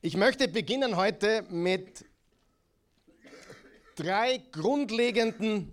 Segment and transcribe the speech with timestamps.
[0.00, 2.04] Ich möchte beginnen heute mit
[3.96, 5.72] drei grundlegenden,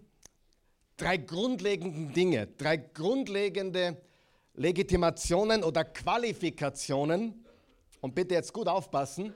[0.97, 4.01] drei grundlegenden Dinge, drei grundlegende
[4.55, 7.45] Legitimationen oder Qualifikationen,
[8.01, 9.31] und bitte jetzt gut aufpassen,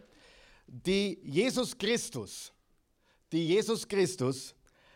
[0.65, 2.51] die Jesus Christus,
[3.31, 4.55] die Jesus Christus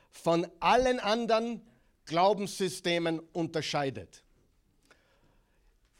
[0.10, 1.62] von allen anderen
[2.06, 4.24] Glaubenssystemen unterscheidet.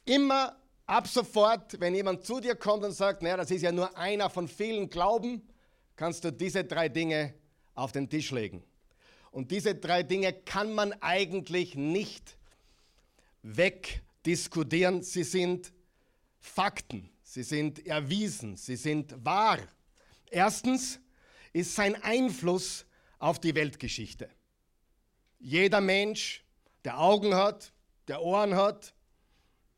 [0.06, 3.98] Immer ab sofort, wenn jemand zu dir kommt und sagt, naja, das ist ja nur
[3.98, 5.42] einer von vielen Glauben,
[5.96, 7.34] kannst du diese drei Dinge
[7.76, 8.64] auf den Tisch legen.
[9.32, 12.38] Und diese drei Dinge kann man eigentlich nicht
[13.42, 15.02] wegdiskutieren.
[15.02, 15.74] Sie sind
[16.40, 19.60] Fakten, sie sind erwiesen, sie sind wahr.
[20.30, 21.00] Erstens
[21.52, 22.86] ist sein Einfluss
[23.18, 24.30] auf die Weltgeschichte.
[25.40, 26.44] Jeder Mensch,
[26.84, 27.74] der Augen hat,
[28.08, 28.94] der Ohren hat,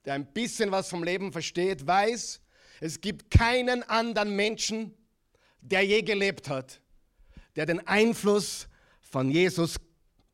[0.05, 2.41] der ein bisschen was vom Leben versteht, weiß,
[2.79, 4.93] es gibt keinen anderen Menschen,
[5.61, 6.81] der je gelebt hat,
[7.55, 8.67] der den Einfluss
[9.01, 9.77] von Jesus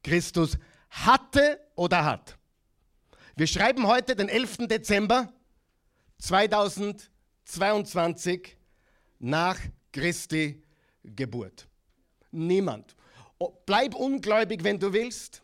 [0.03, 0.57] Christus
[0.89, 2.35] hatte oder hat.
[3.35, 4.67] Wir schreiben heute den 11.
[4.67, 5.31] Dezember
[6.19, 8.57] 2022
[9.19, 9.59] nach
[9.91, 10.63] Christi
[11.03, 11.67] Geburt.
[12.31, 12.95] Niemand.
[13.65, 15.41] Bleib ungläubig, wenn du willst,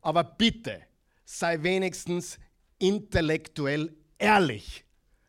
[0.00, 0.80] aber bitte
[1.24, 2.38] sei wenigstens
[2.82, 4.84] intellektuell ehrlich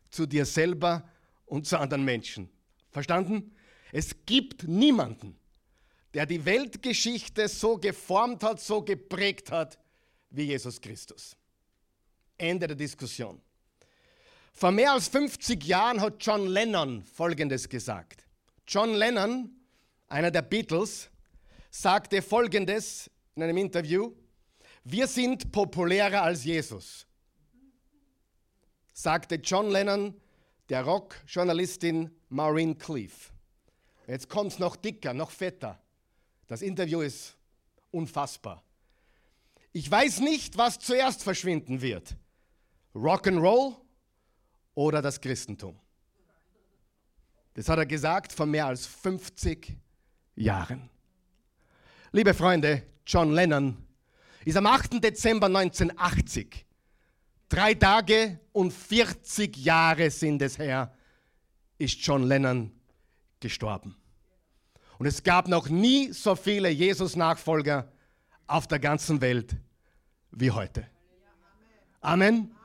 [0.09, 1.07] zu dir selber
[1.45, 2.49] und zu anderen Menschen.
[2.89, 3.55] Verstanden?
[3.91, 5.37] Es gibt niemanden,
[6.15, 9.77] der die Weltgeschichte so geformt hat, so geprägt hat
[10.31, 11.37] wie Jesus Christus.
[12.37, 13.39] Ende der Diskussion.
[14.51, 18.25] Vor mehr als 50 Jahren hat John Lennon Folgendes gesagt.
[18.67, 19.51] John Lennon,
[20.07, 21.09] einer der Beatles,
[21.69, 24.11] sagte Folgendes in einem Interview,
[24.83, 27.05] wir sind populärer als Jesus
[29.03, 30.15] sagte John Lennon
[30.69, 33.11] der Rockjournalistin Maureen Cleave.
[34.07, 35.77] Jetzt kommt es noch dicker, noch fetter.
[36.47, 37.37] Das Interview ist
[37.91, 38.63] unfassbar.
[39.73, 42.15] Ich weiß nicht, was zuerst verschwinden wird.
[42.95, 43.75] Rock'n'Roll
[44.73, 45.77] oder das Christentum.
[47.55, 49.75] Das hat er gesagt vor mehr als 50
[50.35, 50.89] Jahren.
[52.13, 53.85] Liebe Freunde, John Lennon
[54.45, 55.03] ist am 8.
[55.03, 56.65] Dezember 1980
[57.53, 60.91] Drei Tage und 40 Jahre sind es her,
[61.77, 62.71] ist John Lennon
[63.39, 63.95] gestorben.
[64.97, 67.91] Und es gab noch nie so viele Jesus-Nachfolger
[68.47, 69.55] auf der ganzen Welt
[70.31, 70.87] wie heute.
[72.01, 72.55] Amen.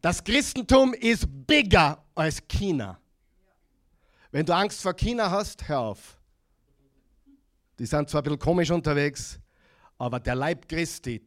[0.00, 3.00] Das Christentum ist bigger als China.
[4.30, 6.20] Wenn du Angst vor China hast, hör auf.
[7.80, 9.40] Die sind zwar ein bisschen komisch unterwegs,
[9.98, 11.20] aber der Leib Christi,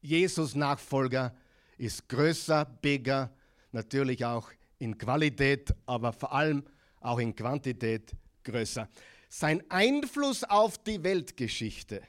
[0.00, 1.34] Jesus-Nachfolger,
[1.78, 3.30] ist größer, bigger,
[3.72, 6.64] natürlich auch in Qualität, aber vor allem
[7.00, 8.12] auch in Quantität
[8.44, 8.88] größer.
[9.28, 12.02] Sein Einfluss auf die Weltgeschichte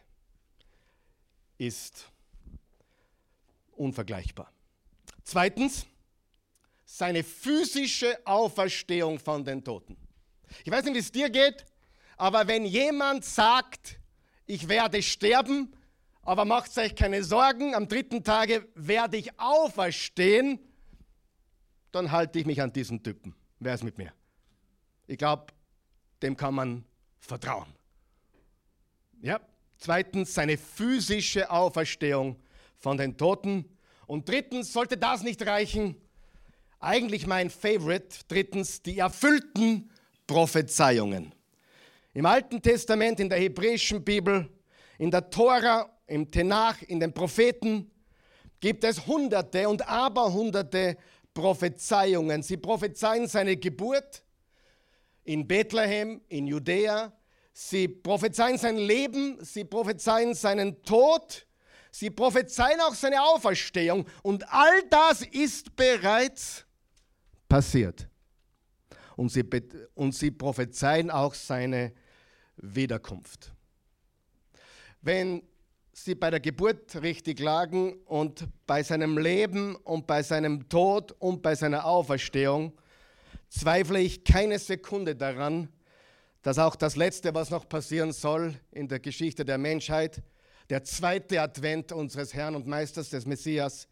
[1.58, 2.10] ist
[3.72, 4.52] unvergleichbar.
[5.24, 5.86] Zweitens,
[6.86, 9.98] seine physische Auferstehung von den Toten.
[10.64, 11.66] Ich weiß nicht, wie es dir geht,
[12.16, 14.00] aber wenn jemand sagt,
[14.46, 15.74] ich werde sterben,
[16.28, 20.60] aber macht euch keine Sorgen, am dritten Tage werde ich auferstehen,
[21.94, 23.34] dann halte ich mich an diesen Typen.
[23.60, 24.12] Wer ist mit mir?
[25.08, 25.54] Ich glaube,
[26.22, 26.84] dem kann man
[27.18, 27.74] vertrauen.
[29.22, 29.40] Ja.
[29.78, 32.38] Zweitens seine physische Auferstehung
[32.76, 33.64] von den Toten.
[34.06, 35.96] Und drittens sollte das nicht reichen.
[36.82, 38.26] Eigentlich mein Favorite.
[38.28, 39.90] Drittens die erfüllten
[40.26, 41.34] Prophezeiungen.
[42.14, 44.50] Im Alten Testament, in der hebräischen Bibel,
[44.98, 47.91] in der Tora im Tenach, in den Propheten
[48.59, 50.97] gibt es hunderte und aberhunderte
[51.34, 52.41] Prophezeiungen.
[52.41, 54.23] Sie prophezeien seine Geburt
[55.23, 57.13] in Bethlehem, in Judäa.
[57.53, 61.45] Sie prophezeien sein Leben, sie prophezeien seinen Tod,
[61.91, 64.07] sie prophezeien auch seine Auferstehung.
[64.24, 66.66] Und all das ist bereits
[67.50, 68.07] passiert.
[69.16, 69.44] Und sie,
[69.95, 71.94] und sie prophezeien auch seine
[72.57, 73.51] Wiederkunft.
[75.01, 75.42] Wenn
[76.04, 81.42] sie bei der Geburt richtig lagen und bei seinem Leben und bei seinem Tod und
[81.42, 82.72] bei seiner Auferstehung,
[83.50, 85.70] zweifle ich keine Sekunde daran,
[86.44, 90.22] dass auch das Letzte, was noch passieren soll in der Geschichte der Menschheit,
[90.70, 93.88] der zweite Advent unseres Herrn und Meisters, des Messias,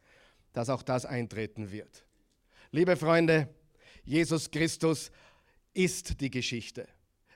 [0.54, 2.06] dass auch das eintreten wird.
[2.72, 3.50] Liebe Freunde,
[4.04, 5.12] Jesus Christus
[5.74, 6.88] ist die Geschichte.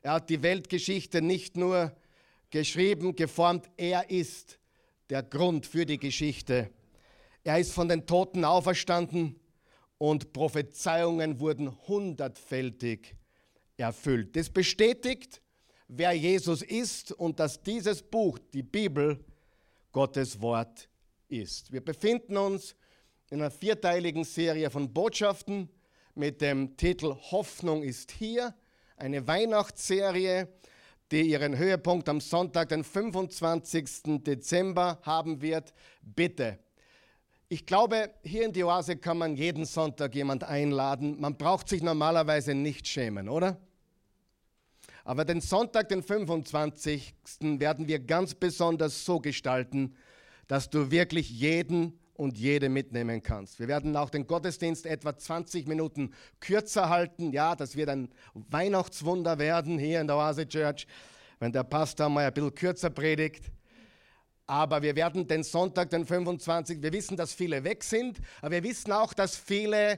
[0.03, 1.91] Er hat die Weltgeschichte nicht nur
[2.51, 4.58] geschrieben, geformt, er ist
[5.09, 6.69] der Grund für die Geschichte.
[7.43, 9.39] Er ist von den Toten auferstanden
[9.97, 13.15] und Prophezeiungen wurden hundertfältig
[13.77, 14.35] erfüllt.
[14.35, 15.41] Das bestätigt,
[15.87, 19.23] wer Jesus ist und dass dieses Buch, die Bibel,
[19.91, 20.87] Gottes Wort
[21.27, 21.71] ist.
[21.71, 22.75] Wir befinden uns
[23.31, 25.69] in einer vierteiligen Serie von Botschaften
[26.13, 28.53] mit dem Titel Hoffnung ist hier,
[28.97, 30.47] eine Weihnachtsserie,
[31.11, 34.23] die ihren Höhepunkt am Sonntag, den 25.
[34.23, 35.73] Dezember haben wird.
[36.01, 36.59] Bitte.
[37.47, 41.19] Ich glaube, hier in die Oase kann man jeden Sonntag jemand einladen.
[41.19, 43.57] Man braucht sich normalerweise nicht schämen, oder?
[45.03, 47.15] Aber den Sonntag, den 25.
[47.41, 49.95] werden wir ganz besonders so gestalten,
[50.47, 53.61] dass du wirklich jeden und jede mitnehmen kannst.
[53.61, 57.31] Wir werden auch den Gottesdienst etwa 20 Minuten kürzer halten.
[57.31, 60.85] Ja, das wird ein Weihnachtswunder werden hier in der Oase Church,
[61.39, 63.45] wenn der Pastor mal ein bisschen kürzer predigt.
[64.47, 66.81] Aber wir werden den Sonntag, den 25.
[66.81, 69.97] Wir wissen, dass viele weg sind, aber wir wissen auch, dass viele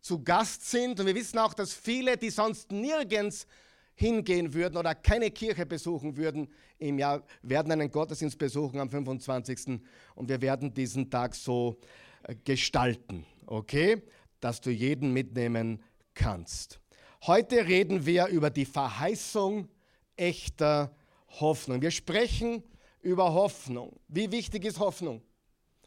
[0.00, 3.48] zu Gast sind und wir wissen auch, dass viele, die sonst nirgends
[3.98, 6.46] hingehen würden oder keine Kirche besuchen würden
[6.78, 9.80] im Jahr, werden einen Gottesdienst besuchen am 25.
[10.14, 11.80] Und wir werden diesen Tag so
[12.22, 14.00] äh, gestalten, okay?
[14.38, 15.82] Dass du jeden mitnehmen
[16.14, 16.78] kannst.
[17.26, 19.68] Heute reden wir über die Verheißung
[20.16, 20.94] echter
[21.40, 21.82] Hoffnung.
[21.82, 22.62] Wir sprechen
[23.00, 23.98] über Hoffnung.
[24.06, 25.22] Wie wichtig ist Hoffnung?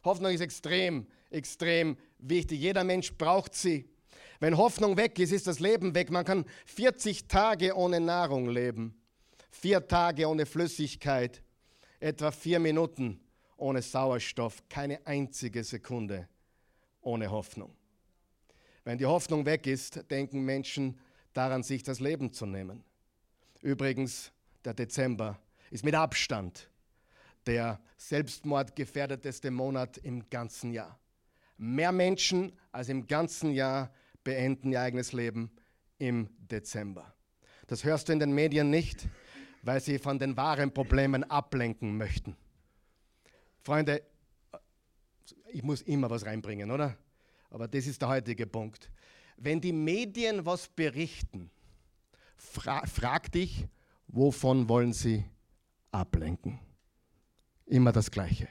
[0.04, 2.60] Hoffnung ist extrem, extrem wichtig.
[2.60, 3.91] Jeder Mensch braucht sie.
[4.42, 6.10] Wenn Hoffnung weg ist, ist das Leben weg.
[6.10, 9.00] Man kann 40 Tage ohne Nahrung leben,
[9.52, 11.44] vier Tage ohne Flüssigkeit,
[12.00, 13.22] etwa vier Minuten
[13.56, 16.28] ohne Sauerstoff, keine einzige Sekunde
[17.02, 17.76] ohne Hoffnung.
[18.84, 21.00] Wenn die Hoffnung weg ist, denken Menschen
[21.34, 22.84] daran, sich das Leben zu nehmen.
[23.62, 24.32] Übrigens,
[24.66, 25.40] der Dezember
[25.70, 26.68] ist mit Abstand
[27.46, 31.00] der selbstmordgefährdeteste Monat im ganzen Jahr.
[31.58, 33.92] Mehr Menschen als im ganzen Jahr
[34.24, 35.52] beenden ihr eigenes Leben
[35.98, 37.14] im Dezember.
[37.68, 39.08] Das hörst du in den Medien nicht,
[39.64, 42.36] weil sie von den wahren Problemen ablenken möchten.
[43.62, 44.02] Freunde,
[45.52, 46.98] ich muss immer was reinbringen, oder?
[47.50, 48.90] Aber das ist der heutige Punkt.
[49.38, 51.52] Wenn die Medien was berichten,
[52.38, 53.68] fra frag dich,
[54.08, 55.26] wovon wollen sie
[55.92, 56.60] ablenken?
[57.66, 58.48] Immer das Gleiche.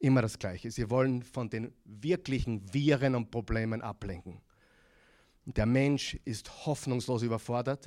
[0.00, 0.70] Immer das Gleiche.
[0.70, 4.40] Sie wollen von den wirklichen Viren und Problemen ablenken.
[5.44, 7.86] Der Mensch ist hoffnungslos überfordert.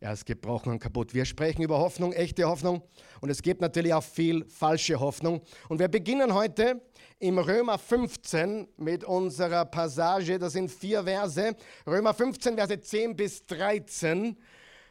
[0.00, 1.14] Er ist gebrochen und kaputt.
[1.14, 2.82] Wir sprechen über Hoffnung, echte Hoffnung.
[3.20, 5.40] Und es gibt natürlich auch viel falsche Hoffnung.
[5.68, 6.80] Und wir beginnen heute
[7.20, 10.36] im Römer 15 mit unserer Passage.
[10.38, 11.54] Das sind vier Verse.
[11.86, 14.36] Römer 15, Verse 10 bis 13.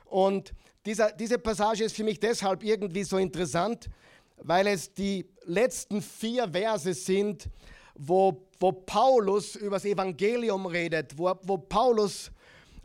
[0.06, 0.54] Und
[0.86, 3.90] dieser, diese Passage ist für mich deshalb irgendwie so interessant,
[4.42, 7.50] weil es die letzten vier Verse sind,
[7.96, 12.32] wo, wo Paulus über das Evangelium redet, wo, wo Paulus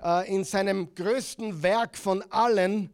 [0.02, 2.90] äh, in seinem größten Werk von allen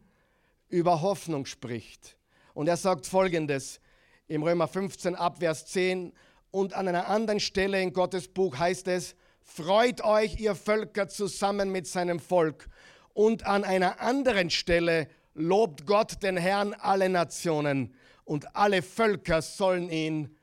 [0.69, 2.17] über Hoffnung spricht.
[2.53, 3.79] Und er sagt folgendes
[4.27, 6.13] im Römer 15 ab Vers 10
[6.51, 11.71] und an einer anderen Stelle in Gottes Buch heißt es, freut euch ihr Völker zusammen
[11.71, 12.67] mit seinem Volk.
[13.13, 17.93] Und an einer anderen Stelle lobt Gott den Herrn alle Nationen
[18.25, 20.35] und alle Völker sollen ihn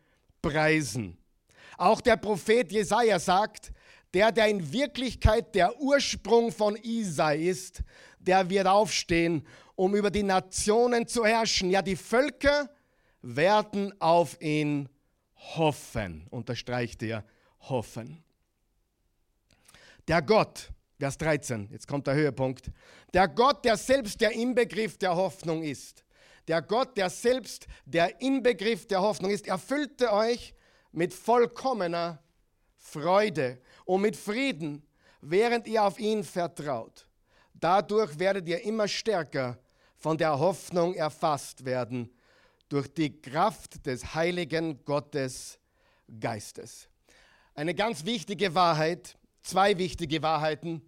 [0.42, 1.16] preisen.
[1.76, 3.72] Auch der Prophet Jesaja sagt,
[4.14, 7.82] der, der in Wirklichkeit der Ursprung von Isai ist,
[8.19, 11.70] der wird aufstehen, um über die Nationen zu herrschen.
[11.70, 12.68] Ja, die Völker
[13.23, 14.88] werden auf ihn
[15.56, 17.25] hoffen, unterstreicht er,
[17.61, 18.23] hoffen.
[20.08, 22.70] Der Gott, Vers 13, jetzt kommt der Höhepunkt,
[23.14, 26.04] der Gott, der selbst der Inbegriff der Hoffnung ist,
[26.49, 30.55] der Gott, der selbst der Inbegriff der Hoffnung ist, erfüllte euch
[30.93, 32.23] mit vollkommener
[32.76, 34.83] Freude und mit Frieden,
[35.21, 37.07] während ihr auf ihn vertraut.
[37.52, 39.59] Dadurch werdet ihr immer stärker
[39.97, 42.11] von der Hoffnung erfasst werden,
[42.69, 45.59] durch die Kraft des heiligen Gottes
[46.21, 46.88] Geistes.
[47.55, 50.83] Eine ganz wichtige Wahrheit, zwei wichtige Wahrheiten.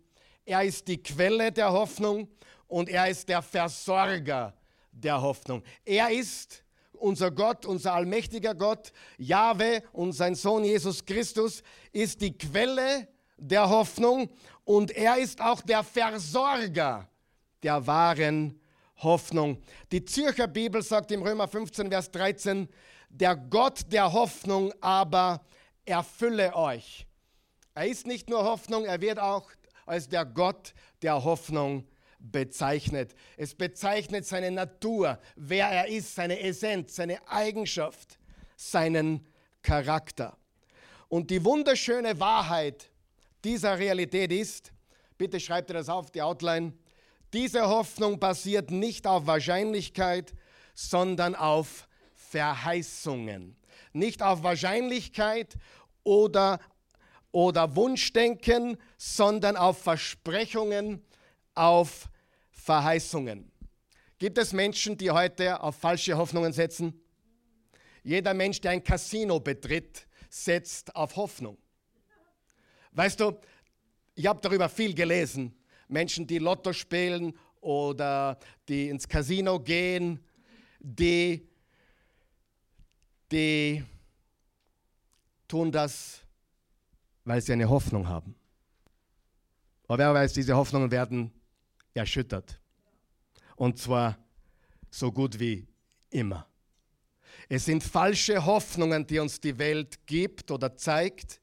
[0.45, 2.29] Er ist die Quelle der Hoffnung
[2.69, 4.55] und er ist der Versorger
[5.01, 5.63] der Hoffnung.
[5.85, 12.37] Er ist unser Gott, unser allmächtiger Gott, Jahwe und sein Sohn Jesus Christus ist die
[12.37, 14.31] Quelle der Hoffnung
[14.65, 17.09] und er ist auch der Versorger
[17.63, 18.61] der wahren
[18.99, 19.63] Hoffnung.
[19.93, 22.69] Die Zürcher Bibel sagt im Römer 15, Vers 13,
[23.09, 25.41] der Gott der Hoffnung aber
[25.85, 27.07] erfülle euch.
[27.75, 29.51] Er ist nicht nur Hoffnung, er wird auch
[29.87, 31.85] als der Gott der Hoffnung
[32.21, 33.15] bezeichnet.
[33.37, 38.19] Es bezeichnet seine Natur, wer er ist, seine Essenz, seine Eigenschaft,
[38.57, 39.27] seinen
[39.63, 40.37] Charakter.
[41.09, 42.91] Und die wunderschöne Wahrheit
[43.43, 44.73] dieser Realität ist,
[45.19, 46.73] bitte schreibt ihr das auf, die Outline.
[47.33, 50.35] Diese Hoffnung basiert nicht auf Wahrscheinlichkeit,
[50.75, 53.57] sondern auf Verheißungen.
[53.93, 55.57] Nicht auf Wahrscheinlichkeit
[56.05, 56.61] oder,
[57.33, 61.03] oder Wunschdenken, sondern auf Versprechungen,
[61.55, 62.10] auf
[62.71, 63.51] Verheißungen.
[64.17, 67.03] Gibt es Menschen, die heute auf falsche Hoffnungen setzen?
[68.05, 71.59] Jeder Mensch, der ein Casino betritt, setzt auf Hoffnung.
[72.93, 73.37] Weißt du,
[74.15, 75.53] ich habe darüber viel gelesen.
[75.89, 80.25] Menschen, die Lotto spielen oder die ins Casino gehen,
[80.79, 81.49] die,
[83.33, 83.83] die
[85.49, 86.21] tun das,
[87.25, 88.37] weil sie eine Hoffnung haben.
[89.89, 91.33] Aber wer weiß, diese Hoffnungen werden
[91.95, 92.60] erschüttert.
[93.61, 94.17] Und zwar
[94.91, 95.69] so gut wie
[96.09, 96.47] immer.
[97.47, 101.43] Es sind falsche Hoffnungen, die uns die Welt gibt oder zeigt.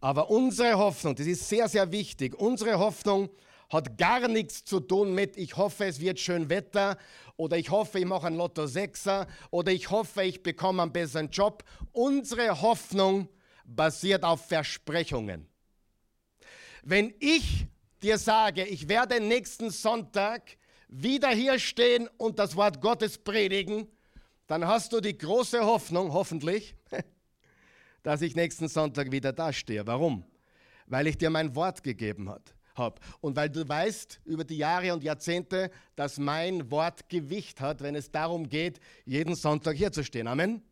[0.00, 3.30] Aber unsere Hoffnung, das ist sehr, sehr wichtig, unsere Hoffnung
[3.70, 6.98] hat gar nichts zu tun mit, ich hoffe, es wird schön Wetter
[7.36, 11.30] oder ich hoffe, ich mache einen Lotto 6er oder ich hoffe, ich bekomme einen besseren
[11.30, 11.62] Job.
[11.92, 13.28] Unsere Hoffnung
[13.64, 15.46] basiert auf Versprechungen.
[16.82, 17.68] Wenn ich
[18.02, 20.58] dir sage, ich werde nächsten Sonntag
[20.92, 23.88] wieder hier stehen und das Wort Gottes predigen,
[24.46, 26.74] dann hast du die große Hoffnung, hoffentlich,
[28.02, 29.86] dass ich nächsten Sonntag wieder dastehe.
[29.86, 30.24] Warum?
[30.86, 32.28] Weil ich dir mein Wort gegeben
[32.74, 33.00] habe.
[33.20, 37.94] Und weil du weißt über die Jahre und Jahrzehnte, dass mein Wort Gewicht hat, wenn
[37.94, 40.26] es darum geht, jeden Sonntag hier zu stehen.
[40.26, 40.62] Amen.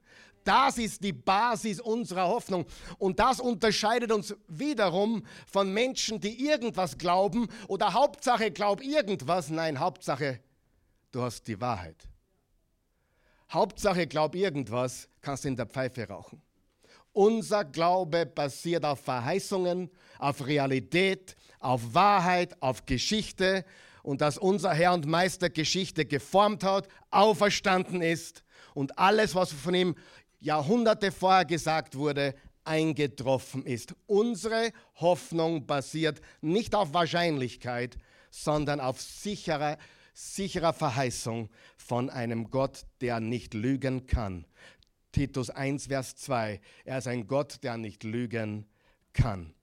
[0.51, 2.67] Das ist die Basis unserer Hoffnung.
[2.99, 9.49] Und das unterscheidet uns wiederum von Menschen, die irgendwas glauben oder Hauptsache glaub irgendwas.
[9.51, 10.41] Nein, Hauptsache,
[11.13, 12.09] du hast die Wahrheit.
[13.53, 16.43] Hauptsache, glaub irgendwas, kannst in der Pfeife rauchen.
[17.13, 19.89] Unser Glaube basiert auf Verheißungen,
[20.19, 23.65] auf Realität, auf Wahrheit, auf Geschichte
[24.03, 28.43] und dass unser Herr und Meister Geschichte geformt hat, auferstanden ist
[28.75, 29.95] und alles, was von ihm
[30.41, 33.95] Jahrhunderte vorher gesagt wurde, eingetroffen ist.
[34.07, 37.97] Unsere Hoffnung basiert nicht auf Wahrscheinlichkeit,
[38.31, 39.79] sondern auf sicherer
[40.21, 44.45] sicherer Verheißung von einem Gott, der nicht lügen kann.
[45.13, 46.61] Titus 1, Vers 2.
[46.85, 48.67] Er ist ein Gott, der nicht lügen
[49.13, 49.55] kann.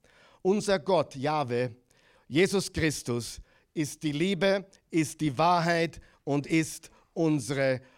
[0.42, 1.74] Unser Gott, Jahwe,
[2.26, 3.40] Jesus Christus,
[3.72, 7.88] ist die Liebe, ist die Wahrheit und ist unsere Hoffnung.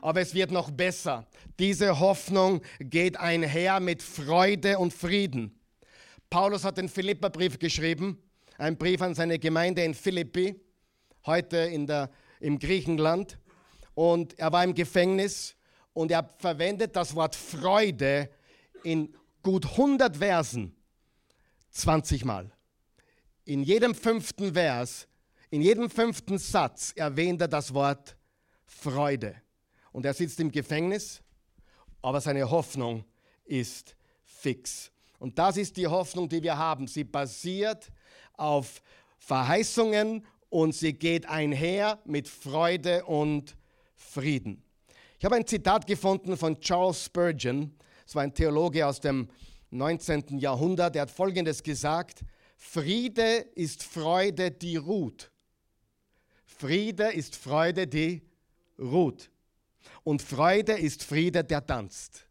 [0.00, 1.26] Aber es wird noch besser.
[1.58, 5.58] Diese Hoffnung geht einher mit Freude und Frieden.
[6.30, 8.18] Paulus hat den Philipperbrief geschrieben,
[8.58, 10.60] ein Brief an seine Gemeinde in Philippi
[11.26, 13.38] heute in der, im Griechenland.
[13.94, 15.54] Und er war im Gefängnis
[15.92, 18.28] und er verwendet das Wort Freude
[18.82, 20.74] in gut 100 Versen
[21.70, 22.50] 20 Mal.
[23.44, 25.06] In jedem fünften Vers,
[25.50, 28.16] in jedem fünften Satz erwähnt er das Wort
[28.66, 29.36] Freude.
[29.92, 31.22] Und er sitzt im Gefängnis,
[32.02, 33.04] aber seine Hoffnung
[33.44, 34.90] ist fix.
[35.18, 36.86] Und das ist die Hoffnung, die wir haben.
[36.86, 37.90] Sie basiert
[38.34, 38.82] auf
[39.18, 43.56] Verheißungen und sie geht einher mit Freude und
[43.96, 44.62] Frieden.
[45.18, 47.74] Ich habe ein Zitat gefunden von Charles Spurgeon,
[48.06, 49.28] es war ein Theologe aus dem
[49.70, 50.38] 19.
[50.38, 52.24] Jahrhundert, der hat Folgendes gesagt,
[52.56, 55.30] Friede ist Freude, die ruht.
[56.44, 58.22] Friede ist Freude, die
[58.78, 59.30] ruht.
[60.02, 62.26] Und Freude ist Friede, der tanzt.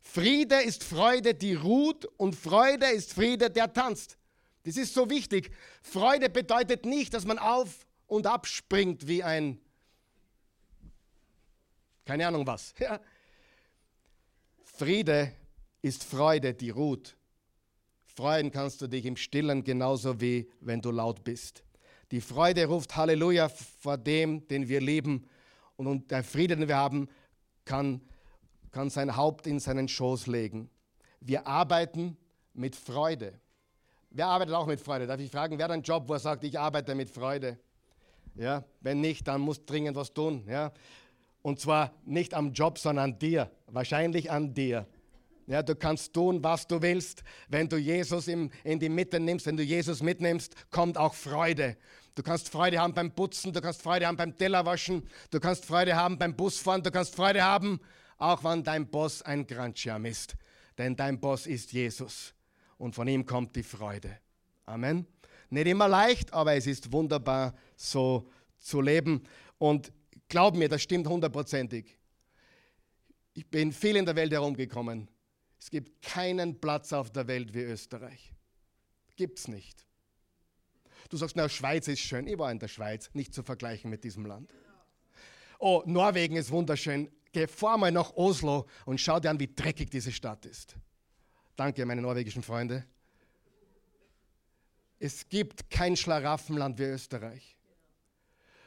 [0.00, 4.16] Friede ist Freude, die ruht und Freude ist Friede, der tanzt.
[4.62, 5.50] Das ist so wichtig.
[5.82, 9.60] Freude bedeutet nicht, dass man auf und abspringt wie ein,
[12.04, 12.74] keine Ahnung was.
[12.80, 13.00] Ja.
[14.64, 15.32] Friede
[15.82, 17.16] ist Freude, die ruht.
[18.04, 21.62] Freuen kannst du dich im Stillen genauso wie wenn du laut bist.
[22.10, 25.28] Die Freude ruft Halleluja vor dem, den wir lieben.
[25.76, 27.08] Und der Friede, den wir haben,
[27.64, 28.00] kann,
[28.70, 30.70] kann sein Haupt in seinen Schoß legen.
[31.20, 32.16] Wir arbeiten
[32.54, 33.38] mit Freude.
[34.10, 35.06] Wer arbeitet auch mit Freude?
[35.06, 37.58] Darf ich fragen, wer hat einen Job, wo er sagt, ich arbeite mit Freude?
[38.36, 40.44] Ja, wenn nicht, dann musst du dringend was tun.
[40.48, 40.72] Ja?
[41.42, 43.50] Und zwar nicht am Job, sondern an dir.
[43.66, 44.86] Wahrscheinlich an dir.
[45.46, 47.22] Ja, du kannst tun, was du willst.
[47.48, 51.76] Wenn du Jesus in die Mitte nimmst, wenn du Jesus mitnimmst, kommt auch Freude.
[52.16, 55.94] Du kannst Freude haben beim Putzen, du kannst Freude haben beim Tellerwaschen, du kannst Freude
[55.94, 57.78] haben beim Busfahren, du kannst Freude haben,
[58.16, 60.34] auch wenn dein Boss ein Grandschirm ist.
[60.78, 62.34] Denn dein Boss ist Jesus
[62.78, 64.18] und von ihm kommt die Freude.
[64.64, 65.06] Amen.
[65.50, 69.22] Nicht immer leicht, aber es ist wunderbar, so zu leben.
[69.58, 69.92] Und
[70.28, 71.96] glaub mir, das stimmt hundertprozentig.
[73.34, 75.08] Ich bin viel in der Welt herumgekommen.
[75.66, 78.32] Es gibt keinen Platz auf der Welt wie Österreich.
[79.16, 79.84] Gibt's nicht.
[81.10, 82.28] Du sagst, na, Schweiz ist schön.
[82.28, 84.54] Ich war in der Schweiz, nicht zu vergleichen mit diesem Land.
[85.58, 87.10] Oh, Norwegen ist wunderschön.
[87.32, 90.76] Geh vor mal nach Oslo und schau dir an, wie dreckig diese Stadt ist.
[91.56, 92.86] Danke, meine norwegischen Freunde.
[95.00, 97.56] Es gibt kein Schlaraffenland wie Österreich.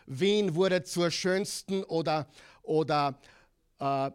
[0.05, 2.27] Wien wurde zur schönsten oder,
[2.61, 3.17] oder
[3.79, 4.11] äh,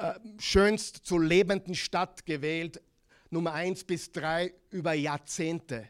[0.00, 2.80] äh, schönst zu lebenden Stadt gewählt,
[3.28, 5.88] Nummer 1 bis 3 über Jahrzehnte.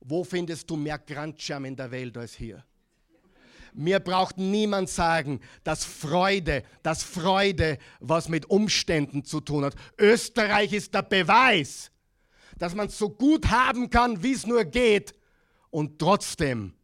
[0.00, 2.62] Wo findest du mehr Grandschirm in der Welt als hier?
[3.72, 9.74] Mir braucht niemand sagen, dass Freude, dass Freude was mit Umständen zu tun hat.
[9.98, 11.90] Österreich ist der Beweis,
[12.58, 15.14] dass man es so gut haben kann, wie es nur geht
[15.70, 16.74] und trotzdem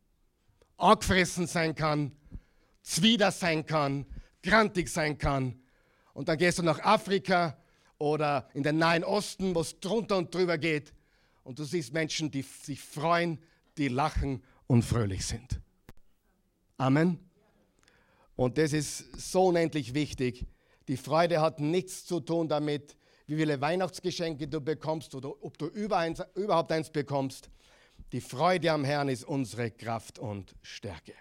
[0.79, 2.13] angefressen sein kann,
[2.83, 4.07] zwider sein kann,
[4.43, 5.61] grantig sein kann.
[6.15, 7.59] Und dann gehst du nach Afrika
[7.99, 10.95] oder in den Nahen Osten, wo es drunter und drüber geht.
[11.43, 13.39] Und du siehst Menschen, die sich freuen,
[13.77, 15.61] die lachen und fröhlich sind.
[16.79, 17.19] Amen.
[18.37, 20.47] Und das ist so unendlich wichtig.
[20.89, 25.67] Die Freude hat nichts zu tun damit, wie viele Weihnachtsgeschenke du bekommst oder ob du
[25.67, 27.51] überhaupt eins bekommst.
[28.13, 31.15] Die Freude am Herrn ist unsere Kraft und Stärke.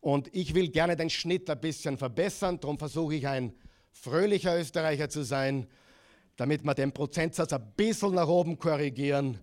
[0.00, 3.52] Und ich will gerne den Schnitt ein bisschen verbessern, darum versuche ich ein
[3.92, 5.66] fröhlicher Österreicher zu sein,
[6.36, 9.38] damit wir den Prozentsatz ein bisschen nach oben korrigieren.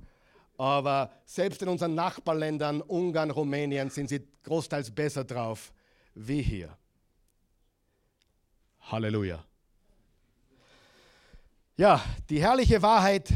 [0.57, 5.71] Aber selbst in unseren Nachbarländern, Ungarn, Rumänien, sind sie großteils besser drauf
[6.15, 6.75] wie hier.
[8.81, 9.43] Halleluja.
[11.75, 13.29] Ja, die herrliche Wahrheit,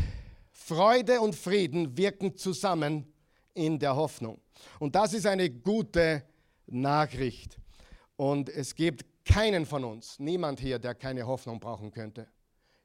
[0.51, 3.05] Freude und Frieden wirken zusammen
[3.53, 4.41] in der Hoffnung.
[4.79, 6.23] Und das ist eine gute
[6.71, 7.57] Nachricht.
[8.15, 12.27] Und es gibt keinen von uns, niemand hier, der keine Hoffnung brauchen könnte.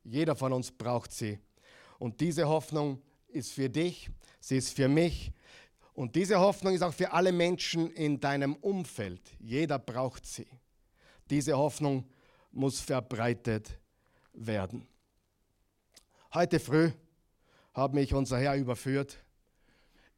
[0.05, 1.39] Jeder von uns braucht sie.
[1.99, 5.33] Und diese Hoffnung ist für dich, sie ist für mich.
[5.95, 9.23] Und diese Hoffnung ist auch für alle Menschen in deinem Umfeld.
[9.39, 10.47] Jeder braucht sie.
[11.31, 12.09] Diese Hoffnung
[12.53, 13.79] muss verbreitet
[14.33, 14.87] werden.
[16.35, 16.91] Heute früh
[17.73, 19.17] hat mich unser Herr überführt.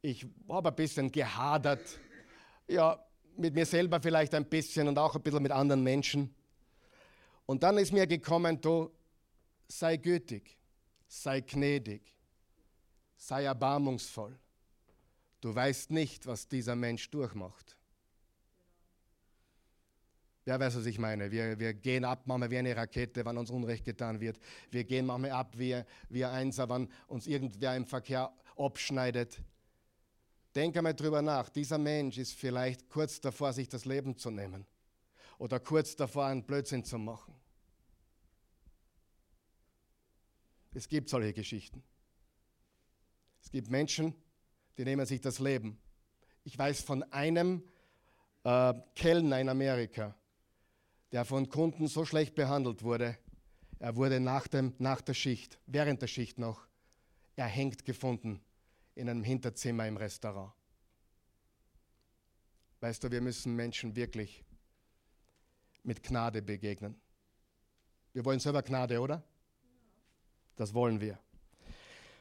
[0.01, 1.99] Ich habe ein bisschen gehadert.
[2.67, 3.03] Ja,
[3.39, 6.33] mit mir selber vielleicht ein bisschen und auch ein bisschen mit anderen Menschen.
[7.45, 8.91] Und dann ist mir gekommen, du
[9.67, 10.57] sei gütig,
[11.07, 12.01] sei gnädig,
[13.17, 14.37] sei erbarmungsvoll.
[15.41, 17.77] Du weißt nicht, was dieser Mensch durchmacht.
[20.45, 21.31] Wer weiß, was ich meine?
[21.31, 24.39] Wir, wir gehen ab, manchmal wie eine Rakete, wenn uns Unrecht getan wird.
[24.71, 29.41] Wir gehen manchmal ab wie, wie ein Einser, wenn uns irgendwer im Verkehr abschneidet.
[30.59, 31.47] Denk einmal drüber nach.
[31.47, 34.65] Dieser Mensch ist vielleicht kurz davor, sich das Leben zu nehmen.
[35.37, 37.33] Oder kurz davor, einen Blödsinn zu machen.
[40.73, 41.81] Es gibt solche Geschichten.
[43.41, 44.13] Es gibt Menschen,
[44.77, 45.79] die nehmen sich das Leben.
[46.43, 47.63] Ich weiß von einem
[48.43, 50.13] äh, Kellner in Amerika,
[51.13, 53.17] der von Kunden so schlecht behandelt wurde,
[53.79, 56.67] er wurde nach, dem, nach der Schicht, während der Schicht noch,
[57.37, 58.41] erhängt gefunden
[58.99, 60.51] in einem Hinterzimmer im Restaurant.
[62.81, 64.43] Weißt du, wir müssen Menschen wirklich
[65.83, 66.99] mit Gnade begegnen.
[68.13, 69.23] Wir wollen selber Gnade, oder?
[70.57, 71.17] Das wollen wir.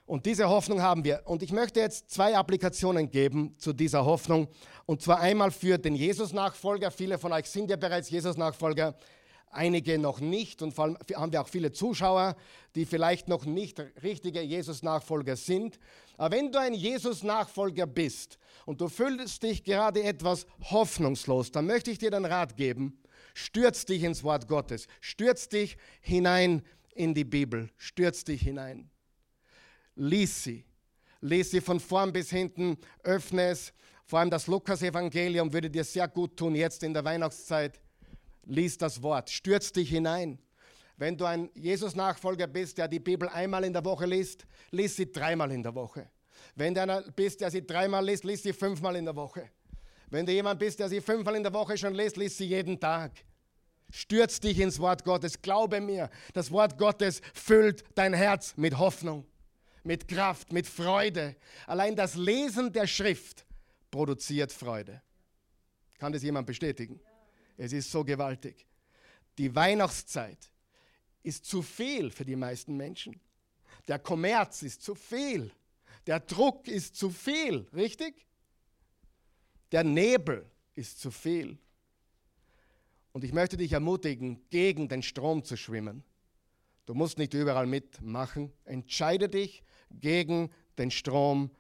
[0.07, 1.23] Und diese Hoffnung haben wir.
[1.27, 4.49] Und ich möchte jetzt zwei Applikationen geben zu dieser Hoffnung.
[4.87, 6.91] Und zwar einmal für den Jesus-Nachfolger.
[6.91, 8.97] Viele von euch sind ja bereits Jesus-Nachfolger,
[9.51, 10.63] einige noch nicht.
[10.63, 12.37] Und vor allem haben wir auch viele Zuschauer,
[12.75, 15.79] die vielleicht noch nicht richtige Jesus-Nachfolger sind.
[16.17, 21.91] Aber wenn du ein Jesus-Nachfolger bist und du fühlst dich gerade etwas hoffnungslos, dann möchte
[21.91, 23.01] ich dir den Rat geben,
[23.35, 26.63] stürz dich ins Wort Gottes, stürz dich hinein
[26.95, 28.91] in die Bibel, stürz dich hinein.
[29.95, 30.65] Lies sie.
[31.21, 33.73] Lies sie von vorn bis hinten, öffne es.
[34.05, 37.81] Vor allem das Lukas-Evangelium würde dir sehr gut tun, jetzt in der Weihnachtszeit.
[38.49, 40.39] Lies das Wort, stürz dich hinein.
[40.97, 45.13] Wenn du ein Jesus-Nachfolger bist, der die Bibel einmal in der Woche liest, lies sie
[45.13, 46.11] dreimal in der Woche.
[46.57, 49.51] Wenn du einer bist, der sie dreimal liest, lies sie fünfmal in der Woche.
[50.09, 52.81] Wenn du jemand bist, der sie fünfmal in der Woche schon liest, lies sie jeden
[52.81, 53.13] Tag.
[53.91, 55.41] Stürz dich ins Wort Gottes.
[55.41, 59.27] Glaube mir, das Wort Gottes füllt dein Herz mit Hoffnung,
[59.85, 61.37] mit Kraft, mit Freude.
[61.67, 63.47] Allein das Lesen der Schrift
[63.91, 65.03] produziert Freude.
[65.99, 66.99] Kann das jemand bestätigen?
[67.59, 68.67] Es ist so gewaltig.
[69.37, 70.51] Die Weihnachtszeit
[71.23, 73.21] ist zu viel für die meisten Menschen.
[73.89, 75.51] Der Kommerz ist zu viel.
[76.07, 78.27] Der Druck ist zu viel, richtig?
[79.73, 81.59] Der Nebel ist zu viel.
[83.13, 86.05] Und ich möchte dich ermutigen, gegen den Strom zu schwimmen.
[86.87, 88.53] Du musst nicht überall mitmachen.
[88.65, 91.51] Entscheide dich gegen den Strom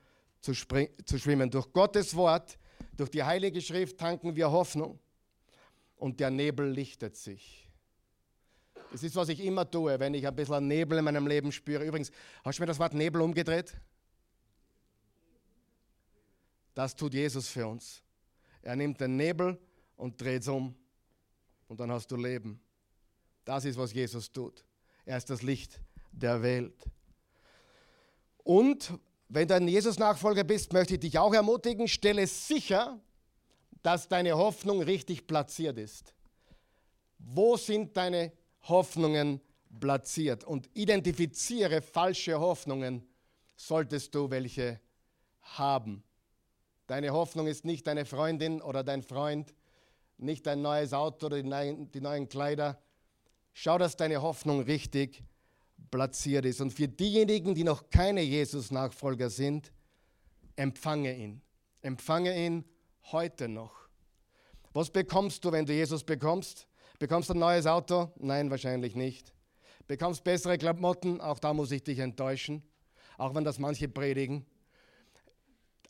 [0.41, 1.51] zu, zu schwimmen.
[1.51, 2.57] Durch Gottes Wort,
[2.97, 5.01] durch die Heilige Schrift tanken wir Hoffnung
[5.99, 7.69] und der Nebel lichtet sich.
[8.91, 11.85] Das ist, was ich immer tue, wenn ich ein bisschen Nebel in meinem Leben spüre.
[11.85, 12.11] Übrigens,
[12.43, 13.77] hast du mir das Wort Nebel umgedreht?
[16.75, 18.03] Das tut Jesus für uns.
[18.63, 19.59] Er nimmt den Nebel
[19.97, 20.75] und dreht es um.
[21.67, 22.61] Und dann hast du Leben.
[23.45, 24.65] Das ist, was Jesus tut.
[25.05, 25.81] Er ist das Licht
[26.13, 26.85] der Welt.
[28.45, 32.99] Und wenn du ein Jesus-Nachfolger bist, möchte ich dich auch ermutigen, stelle sicher,
[33.83, 36.15] dass deine Hoffnung richtig platziert ist.
[37.19, 39.41] Wo sind deine Hoffnungen
[39.81, 40.45] platziert?
[40.45, 43.07] Und identifiziere falsche Hoffnungen,
[43.57, 44.81] solltest du welche
[45.41, 46.03] haben.
[46.87, 49.55] Deine Hoffnung ist nicht deine Freundin oder dein Freund,
[50.17, 52.81] nicht dein neues Auto oder die neuen, die neuen Kleider.
[53.53, 55.23] Schau, dass deine Hoffnung richtig
[55.91, 56.61] platziert ist.
[56.61, 59.73] Und für diejenigen, die noch keine Jesus-Nachfolger sind,
[60.57, 61.41] empfange ihn.
[61.83, 62.65] Empfange ihn
[63.05, 63.89] heute noch.
[64.73, 66.67] Was bekommst du, wenn du Jesus bekommst?
[66.99, 68.13] Bekommst du ein neues Auto?
[68.17, 69.33] Nein, wahrscheinlich nicht.
[69.87, 71.21] Bekommst bessere Klamotten?
[71.21, 72.63] Auch da muss ich dich enttäuschen,
[73.17, 74.45] auch wenn das manche predigen.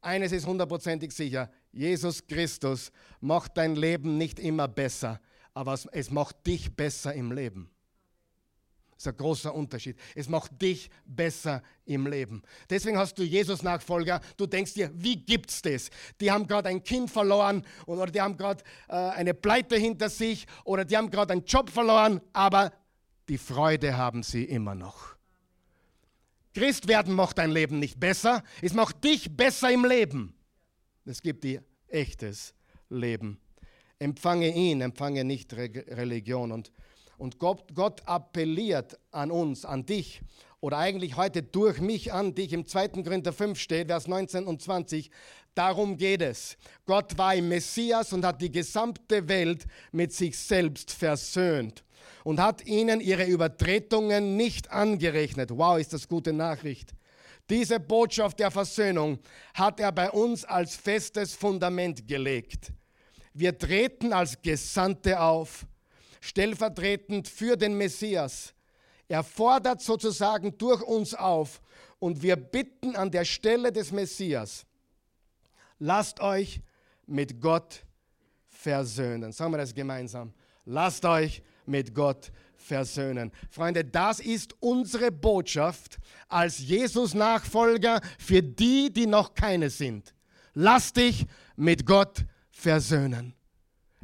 [0.01, 5.21] Eines ist hundertprozentig sicher, Jesus Christus macht dein Leben nicht immer besser,
[5.55, 7.71] aber es macht dich besser im Leben.
[8.99, 9.97] Das ist ein großer Unterschied.
[10.17, 12.43] Es macht dich besser im Leben.
[12.69, 14.21] Deswegen hast du Jesus-Nachfolger.
[14.37, 15.89] Du denkst dir, wie gibt's das?
[16.21, 20.49] Die haben gerade ein Kind verloren oder die haben gerade äh, eine Pleite hinter sich
[20.65, 22.73] oder die haben gerade einen Job verloren, aber
[23.29, 25.15] die Freude haben sie immer noch.
[26.53, 28.43] Christ werden macht dein Leben nicht besser.
[28.63, 30.35] Es macht dich besser im Leben.
[31.05, 32.53] Es gibt dir echtes
[32.89, 33.39] Leben.
[34.01, 36.51] Empfange ihn, empfange nicht Religion.
[36.51, 36.73] Und
[37.19, 40.23] und Gott, Gott appelliert an uns, an dich
[40.61, 42.53] oder eigentlich heute durch mich an dich.
[42.53, 42.89] Im 2.
[42.89, 45.11] Korinther 5 steht, Vers 19 und 20.
[45.55, 46.57] Darum geht es.
[46.87, 51.85] Gott war im Messias und hat die gesamte Welt mit sich selbst versöhnt
[52.25, 55.51] und hat ihnen ihre Übertretungen nicht angerechnet.
[55.51, 56.93] Wow, ist das gute Nachricht.
[57.51, 59.19] Diese Botschaft der Versöhnung
[59.55, 62.73] hat er bei uns als festes Fundament gelegt.
[63.33, 65.67] Wir treten als Gesandte auf
[66.29, 68.55] stellvertretend für den Messias.
[69.09, 71.61] Er fordert sozusagen durch uns auf
[71.99, 74.67] und wir bitten an der Stelle des Messias,
[75.79, 76.61] lasst euch
[77.07, 77.85] mit Gott
[78.47, 79.33] versöhnen.
[79.33, 80.33] Sagen wir das gemeinsam.
[80.65, 83.33] Lasst euch mit Gott versöhnen.
[83.51, 90.15] Freunde, das ist unsere Botschaft als Jesus-Nachfolger für die, die noch keine sind.
[90.53, 91.25] Lass dich
[91.57, 93.35] mit Gott versöhnen.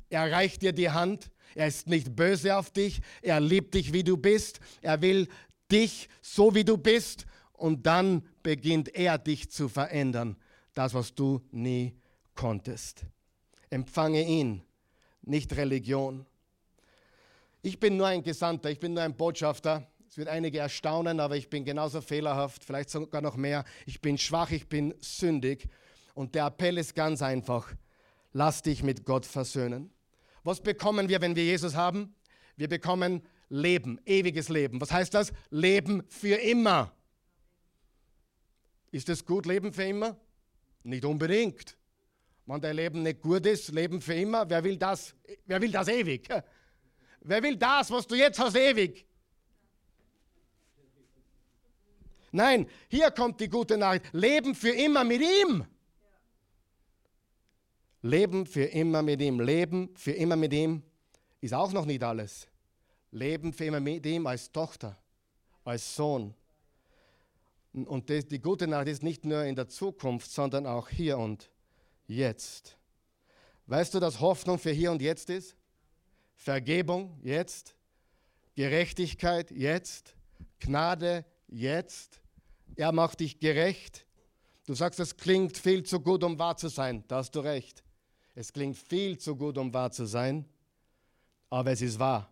[0.08, 3.00] Er reicht dir die Hand er ist nicht böse auf dich.
[3.22, 4.60] Er liebt dich, wie du bist.
[4.82, 5.28] Er will
[5.70, 7.26] dich so, wie du bist.
[7.52, 10.36] Und dann beginnt er dich zu verändern.
[10.74, 11.94] Das, was du nie
[12.34, 13.06] konntest.
[13.70, 14.62] Empfange ihn,
[15.22, 16.26] nicht Religion.
[17.62, 19.86] Ich bin nur ein Gesandter, ich bin nur ein Botschafter.
[20.08, 23.64] Es wird einige erstaunen, aber ich bin genauso fehlerhaft, vielleicht sogar noch mehr.
[23.86, 25.68] Ich bin schwach, ich bin sündig.
[26.14, 27.72] Und der Appell ist ganz einfach.
[28.32, 29.93] Lass dich mit Gott versöhnen.
[30.44, 32.14] Was bekommen wir, wenn wir Jesus haben?
[32.57, 34.80] Wir bekommen Leben, ewiges Leben.
[34.80, 35.33] Was heißt das?
[35.50, 36.92] Leben für immer.
[38.90, 40.16] Ist es gut, Leben für immer?
[40.83, 41.76] Nicht unbedingt.
[42.46, 45.14] Wenn dein Leben nicht gut ist, Leben für immer, wer will das?
[45.46, 46.28] Wer will das ewig?
[47.20, 49.07] Wer will das, was du jetzt hast, ewig?
[52.33, 54.12] Nein, hier kommt die gute Nachricht.
[54.12, 55.64] Leben für immer mit ihm.
[58.04, 59.40] Leben für immer mit ihm.
[59.40, 60.82] Leben für immer mit ihm
[61.40, 62.46] ist auch noch nicht alles.
[63.12, 64.98] Leben für immer mit ihm als Tochter,
[65.64, 66.34] als Sohn.
[67.72, 71.50] Und das, die gute Nachricht ist nicht nur in der Zukunft, sondern auch hier und
[72.06, 72.76] jetzt.
[73.68, 75.56] Weißt du, dass Hoffnung für hier und jetzt ist?
[76.34, 77.74] Vergebung jetzt,
[78.54, 80.14] Gerechtigkeit jetzt,
[80.60, 82.20] Gnade jetzt.
[82.76, 84.04] Er macht dich gerecht.
[84.66, 87.02] Du sagst, es klingt viel zu gut, um wahr zu sein.
[87.08, 87.82] Da hast du recht.
[88.36, 90.44] Es klingt viel zu gut, um wahr zu sein,
[91.50, 92.28] aber es ist wahr.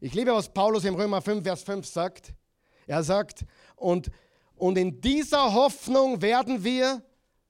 [0.00, 2.34] Ich liebe, was Paulus im Römer 5, Vers 5 sagt.
[2.86, 3.46] Er sagt,
[3.76, 4.10] und,
[4.56, 7.00] und in dieser Hoffnung werden wir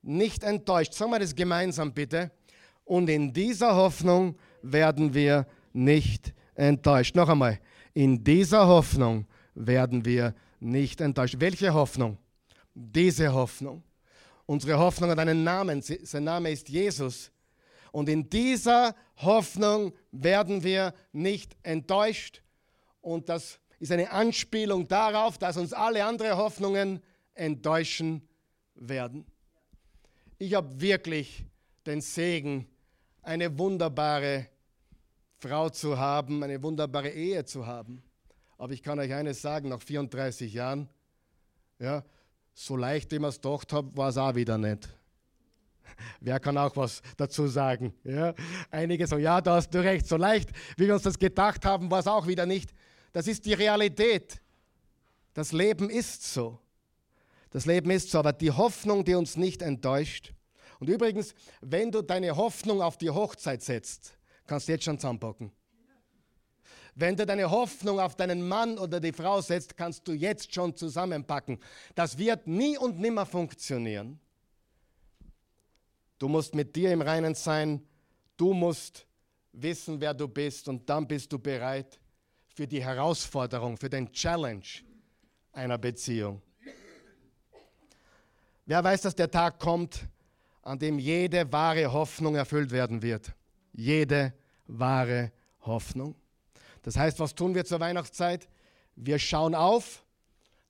[0.03, 0.93] nicht enttäuscht.
[0.93, 2.31] Sagen wir das gemeinsam bitte.
[2.85, 7.17] Und in dieser Hoffnung werden wir nicht enttäuscht.
[7.17, 7.59] Noch einmal,
[7.95, 11.37] in dieser Hoffnung werden wir nicht enttäuscht.
[11.39, 12.19] Welche Hoffnung?
[12.75, 13.83] Diese Hoffnung.
[14.45, 15.81] Unsere Hoffnung hat einen Namen.
[15.81, 17.31] Sein Name ist Jesus.
[17.95, 22.43] Und in dieser Hoffnung werden wir nicht enttäuscht.
[23.01, 27.01] Und das ist eine Anspielung darauf, dass uns alle anderen Hoffnungen
[27.35, 28.29] enttäuschen
[28.75, 29.25] werden.
[30.39, 31.45] Ich habe wirklich
[31.87, 32.67] den Segen,
[33.23, 34.49] eine wunderbare
[35.39, 38.03] Frau zu haben, eine wunderbare Ehe zu haben.
[38.59, 40.89] Aber ich kann euch eines sagen, nach 34 Jahren,
[41.79, 42.03] ja,
[42.55, 44.89] so leicht, wie man es gedacht hat, war es auch wieder nicht.
[46.21, 47.95] Wer kann auch was dazu sagen?
[48.05, 48.35] Ja?
[48.71, 51.91] Einige sagen, ja, da hast du recht, so leicht, wie wir uns das gedacht haben,
[51.91, 52.73] war es auch wieder nicht.
[53.13, 54.41] Das ist die Realität.
[55.35, 56.59] Das Leben ist so.
[57.51, 60.33] Das Leben ist so, aber die Hoffnung, die uns nicht enttäuscht.
[60.81, 65.53] Und übrigens, wenn du deine Hoffnung auf die Hochzeit setzt, kannst du jetzt schon zusammenpacken.
[66.97, 70.77] Wenn du deine Hoffnung auf deinen Mann oder die Frau setzt, kannst du jetzt schon
[70.77, 71.59] zusammenpacken.
[71.95, 74.21] Das wird nie und nimmer funktionieren.
[76.25, 77.87] Du musst mit dir im Reinen sein.
[78.39, 79.07] Du musst
[79.53, 80.67] wissen, wer du bist.
[80.69, 82.01] Und dann bist du bereit
[82.47, 84.65] für die Herausforderung, für den Challenge
[85.53, 86.41] einer Beziehung.
[88.65, 90.09] Wer weiß, dass der Tag kommt,
[90.63, 93.31] an dem jede wahre Hoffnung erfüllt werden wird.
[93.75, 94.33] Jede
[94.67, 96.15] wahre Hoffnung.
[96.81, 98.49] Das heißt, was tun wir zur Weihnachtszeit?
[98.97, 100.03] Wir schauen auf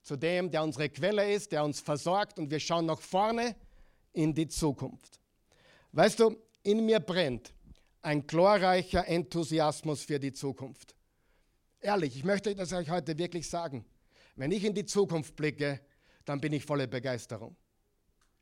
[0.03, 3.55] zu dem, der unsere Quelle ist, der uns versorgt und wir schauen nach vorne
[4.13, 5.21] in die Zukunft.
[5.95, 7.55] Weißt du, in mir brennt
[8.03, 10.97] ein glorreicher Enthusiasmus für die Zukunft.
[11.81, 13.85] Ehrlich, ich möchte das euch heute wirklich sagen.
[14.35, 15.81] Wenn ich in die Zukunft blicke,
[16.25, 17.55] dann bin ich voller Begeisterung.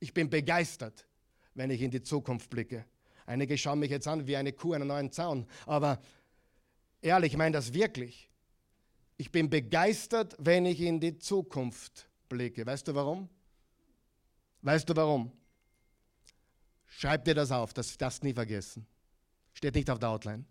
[0.01, 1.07] Ich bin begeistert,
[1.53, 2.87] wenn ich in die Zukunft blicke.
[3.27, 6.01] Einige schauen mich jetzt an wie eine Kuh einen neuen Zaun, aber
[7.03, 8.31] ehrlich, ich meine das wirklich.
[9.19, 12.65] Ich bin begeistert, wenn ich in die Zukunft blicke.
[12.65, 13.29] Weißt du warum?
[14.63, 15.33] Weißt du warum?
[16.99, 18.87] Schreib dir das auf, das darfst du nie vergessen.
[19.55, 20.45] Steht nicht auf der Outline.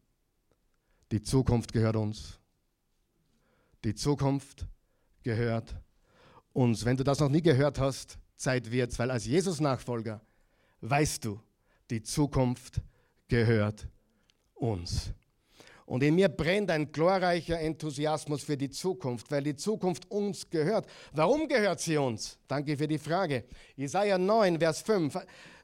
[1.12, 2.40] Die Zukunft gehört uns.
[3.84, 4.66] Die Zukunft
[5.24, 5.76] gehört
[6.54, 6.86] uns.
[6.86, 10.22] Wenn du das noch nie gehört hast, Zeit wird's, weil als Jesus-Nachfolger
[10.82, 11.40] weißt du,
[11.90, 12.82] die Zukunft
[13.28, 13.88] gehört
[14.56, 15.14] uns.
[15.86, 20.88] Und in mir brennt ein glorreicher Enthusiasmus für die Zukunft, weil die Zukunft uns gehört.
[21.12, 22.40] Warum gehört sie uns?
[22.48, 23.44] Danke für die Frage.
[23.76, 25.18] Jesaja 9, Vers 5.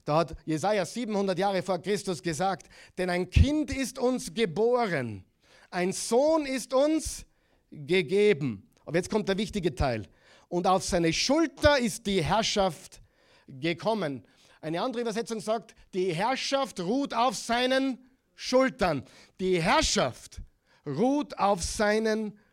[0.08, 2.68] Da hat Jesaja 700 Jahre vor Christus gesagt:
[2.98, 5.26] Denn ein Kind ist uns geboren,
[5.70, 7.26] ein Sohn ist uns
[7.70, 8.70] gegeben.
[8.86, 10.08] Aber jetzt kommt der wichtige Teil.
[10.48, 13.02] Und auf seine Schulter ist die Herrschaft
[13.50, 14.24] gekommen.
[14.62, 18.00] Eine andere Übersetzung sagt, die Herrschaft ruht auf seinen
[18.34, 19.04] Schultern.
[19.42, 20.40] Die Herrschaft
[20.86, 22.47] ruht auf seinen Schultern.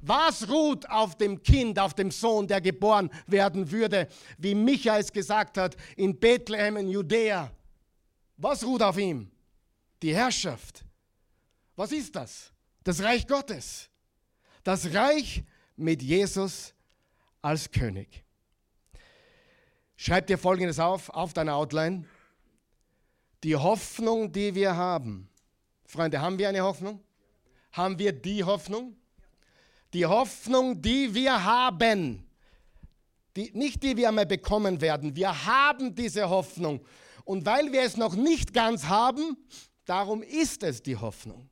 [0.00, 5.12] Was ruht auf dem Kind, auf dem Sohn, der geboren werden würde, wie Micha es
[5.12, 7.50] gesagt hat, in Bethlehem in Judäa?
[8.38, 9.30] Was ruht auf ihm?
[10.02, 10.84] Die Herrschaft.
[11.74, 12.52] Was ist das?
[12.82, 13.90] Das Reich Gottes.
[14.64, 15.44] Das Reich
[15.76, 16.74] mit Jesus
[17.42, 18.24] als König.
[19.96, 22.06] Schreib dir Folgendes auf, auf deiner Outline
[23.44, 25.28] die Hoffnung, die wir haben.
[25.84, 27.00] Freunde, haben wir eine Hoffnung?
[27.72, 28.96] Haben wir die Hoffnung?
[29.96, 32.22] Die Hoffnung, die wir haben.
[33.34, 35.16] Die, nicht die wir einmal bekommen werden.
[35.16, 36.84] Wir haben diese Hoffnung.
[37.24, 39.38] Und weil wir es noch nicht ganz haben,
[39.86, 41.48] darum ist es die Hoffnung.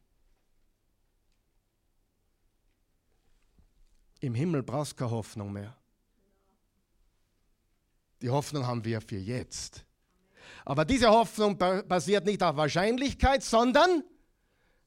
[4.20, 5.74] Im Himmel brauchst du keine Hoffnung mehr.
[8.20, 9.87] Die Hoffnung haben wir für jetzt.
[10.66, 14.04] Aber diese Hoffnung basiert nicht auf Wahrscheinlichkeit, sondern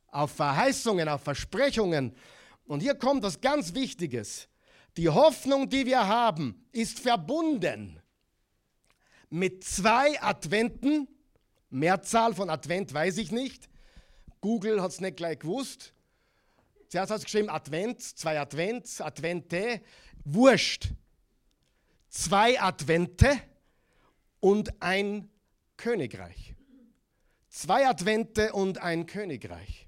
[0.09, 2.15] auf Verheißungen, auf Versprechungen.
[2.67, 4.47] Und hier kommt das ganz Wichtiges.
[4.97, 8.01] Die Hoffnung, die wir haben, ist verbunden
[9.29, 11.07] mit zwei Adventen.
[11.69, 13.69] Mehrzahl von Advent weiß ich nicht.
[14.41, 15.93] Google hat es nicht gleich gewusst.
[16.89, 19.81] Zuerst hat es geschrieben Advent, zwei Advents, Advente.
[20.23, 20.89] Wurscht.
[22.09, 23.39] Zwei Advente
[24.39, 25.29] und ein
[25.75, 26.55] Königreich.
[27.49, 29.86] Zwei Advente und ein Königreich.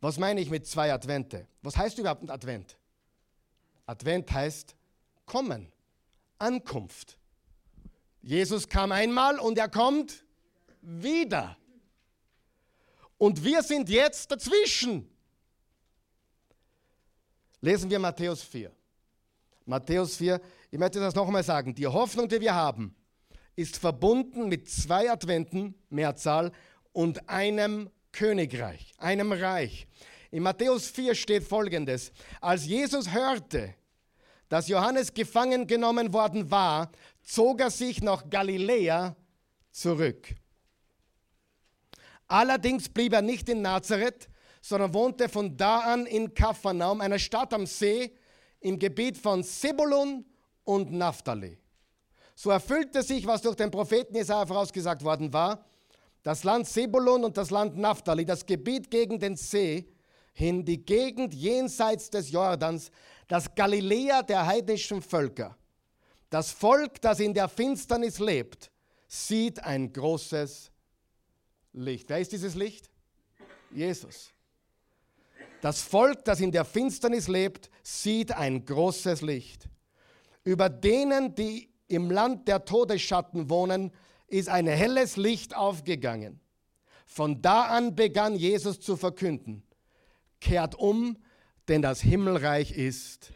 [0.00, 1.46] Was meine ich mit zwei Advente?
[1.62, 2.76] Was heißt überhaupt ein Advent?
[3.86, 4.74] Advent heißt
[5.24, 5.72] kommen,
[6.38, 7.18] Ankunft.
[8.22, 10.24] Jesus kam einmal und er kommt
[10.80, 11.56] wieder.
[13.18, 15.08] Und wir sind jetzt dazwischen.
[17.60, 18.70] Lesen wir Matthäus 4.
[19.64, 21.74] Matthäus 4, ich möchte das nochmal sagen.
[21.74, 22.94] Die Hoffnung, die wir haben,
[23.56, 26.52] ist verbunden mit zwei Adventen, Mehrzahl,
[26.92, 29.86] und einem Königreich, einem Reich.
[30.30, 32.12] In Matthäus 4 steht folgendes.
[32.40, 33.74] Als Jesus hörte,
[34.48, 36.90] dass Johannes gefangen genommen worden war,
[37.22, 39.14] zog er sich nach Galiläa
[39.70, 40.34] zurück.
[42.26, 44.28] Allerdings blieb er nicht in Nazareth,
[44.60, 48.16] sondern wohnte von da an in Kapharnaum, einer Stadt am See
[48.60, 50.24] im Gebiet von Sebulun
[50.64, 51.58] und Naphtali
[52.34, 55.64] So erfüllte sich, was durch den Propheten Jesaja vorausgesagt worden war.
[56.26, 59.86] Das Land Sebulun und das Land Naphtali, das Gebiet gegen den See
[60.32, 62.90] hin, die Gegend jenseits des Jordans,
[63.28, 65.56] das Galiläa der heidnischen Völker.
[66.28, 68.72] Das Volk, das in der Finsternis lebt,
[69.06, 70.72] sieht ein großes
[71.74, 72.08] Licht.
[72.08, 72.90] Wer ist dieses Licht?
[73.70, 74.32] Jesus.
[75.60, 79.68] Das Volk, das in der Finsternis lebt, sieht ein großes Licht.
[80.42, 83.92] Über denen, die im Land der Todesschatten wohnen,
[84.26, 86.40] ist ein helles Licht aufgegangen.
[87.06, 89.62] Von da an begann Jesus zu verkünden,
[90.40, 91.16] kehrt um,
[91.68, 93.32] denn das Himmelreich ist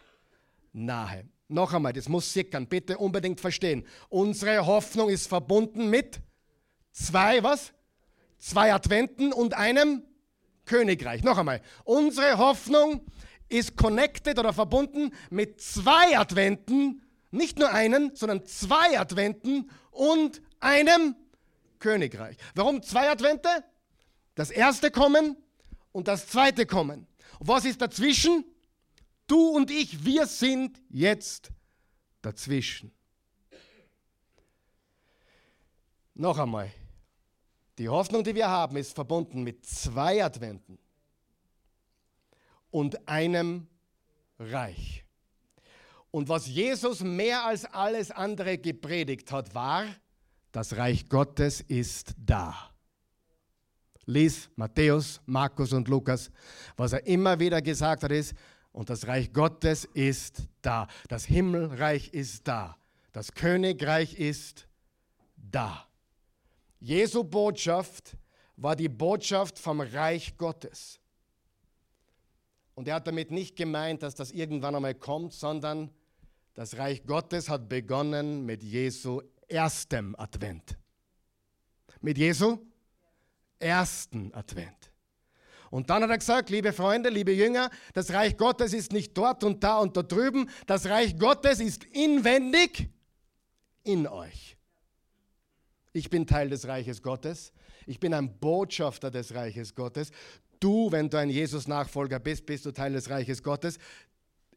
[0.72, 1.28] nahe.
[1.48, 3.84] Noch einmal, das muss sickern, bitte unbedingt verstehen.
[4.08, 6.20] Unsere Hoffnung ist verbunden mit
[6.92, 7.72] zwei, was?
[8.38, 10.04] Zwei Adventen und einem
[10.64, 11.24] Königreich.
[11.24, 13.04] Noch einmal, unsere Hoffnung
[13.48, 21.16] ist connected oder verbunden mit zwei Adventen, nicht nur einen, sondern zwei Adventen und einem
[21.78, 22.36] Königreich.
[22.54, 23.48] Warum zwei Advente?
[24.34, 25.36] Das erste kommen
[25.92, 27.06] und das zweite kommen.
[27.38, 28.44] Und was ist dazwischen?
[29.26, 31.50] Du und ich, wir sind jetzt
[32.22, 32.92] dazwischen.
[36.14, 36.70] Noch einmal,
[37.78, 40.78] die Hoffnung, die wir haben, ist verbunden mit zwei Adventen
[42.70, 43.66] und einem
[44.38, 45.04] Reich.
[46.10, 49.86] Und was Jesus mehr als alles andere gepredigt hat, war,
[50.52, 52.70] das Reich Gottes ist da.
[54.06, 56.30] Lies Matthäus, Markus und Lukas.
[56.76, 58.34] Was er immer wieder gesagt hat, ist,
[58.72, 60.86] und das Reich Gottes ist da.
[61.08, 62.76] Das Himmelreich ist da.
[63.12, 64.68] Das Königreich ist
[65.36, 65.86] da.
[66.78, 68.16] Jesu Botschaft
[68.56, 71.00] war die Botschaft vom Reich Gottes.
[72.74, 75.90] Und er hat damit nicht gemeint, dass das irgendwann einmal kommt, sondern
[76.54, 80.78] das Reich Gottes hat begonnen mit Jesu erstem Advent.
[82.00, 82.58] Mit Jesu
[83.60, 84.90] ersten Advent.
[85.70, 89.44] Und dann hat er gesagt, liebe Freunde, liebe Jünger, das Reich Gottes ist nicht dort
[89.44, 92.88] und da und da drüben, das Reich Gottes ist inwendig
[93.84, 94.56] in euch.
[95.92, 97.52] Ich bin Teil des Reiches Gottes.
[97.86, 100.10] Ich bin ein Botschafter des Reiches Gottes.
[100.58, 103.78] Du, wenn du ein Jesus-Nachfolger bist, bist du Teil des Reiches Gottes.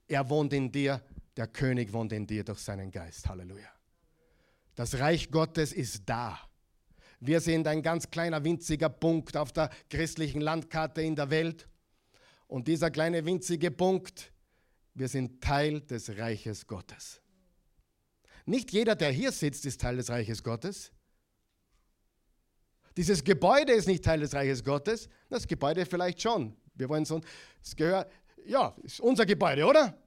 [0.07, 1.01] Er wohnt in dir,
[1.37, 3.27] der König wohnt in dir durch seinen Geist.
[3.27, 3.72] Halleluja.
[4.75, 6.39] Das Reich Gottes ist da.
[7.19, 11.67] Wir sind ein ganz kleiner, winziger Punkt auf der christlichen Landkarte in der Welt.
[12.47, 14.33] Und dieser kleine, winzige Punkt,
[14.93, 17.21] wir sind Teil des Reiches Gottes.
[18.45, 20.91] Nicht jeder, der hier sitzt, ist Teil des Reiches Gottes.
[22.97, 25.07] Dieses Gebäude ist nicht Teil des Reiches Gottes.
[25.29, 26.55] Das Gebäude vielleicht schon.
[26.75, 27.21] Wir wollen so,
[27.61, 28.11] es gehört,
[28.45, 29.97] ja, ist unser Gebäude, oder?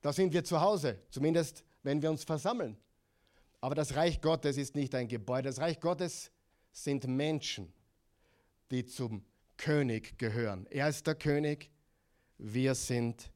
[0.00, 2.76] Da sind wir zu Hause, zumindest wenn wir uns versammeln.
[3.60, 5.48] Aber das Reich Gottes ist nicht ein Gebäude.
[5.48, 6.30] Das Reich Gottes
[6.72, 7.72] sind Menschen,
[8.70, 9.24] die zum
[9.56, 10.66] König gehören.
[10.70, 11.70] Er ist der König,
[12.38, 13.30] wir sind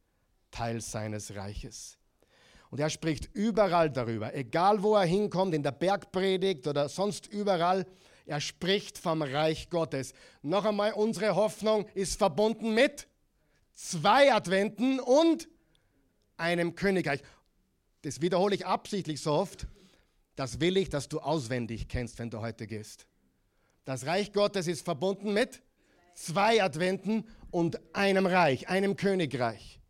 [0.50, 1.98] Teil seines Reiches.
[2.70, 7.86] Und er spricht überall darüber, egal wo er hinkommt, in der Bergpredigt oder sonst überall,
[8.26, 10.14] er spricht vom Reich Gottes.
[10.42, 13.06] Noch einmal, unsere Hoffnung ist verbunden mit
[13.74, 15.48] zwei Adventen und
[16.36, 17.20] einem Königreich.
[18.02, 19.66] Das wiederhole ich absichtlich so oft.
[20.36, 23.06] Das will ich, dass du auswendig kennst, wenn du heute gehst.
[23.84, 25.62] Das Reich Gottes ist verbunden mit
[26.14, 29.80] zwei Adventen und einem Reich, einem Königreich.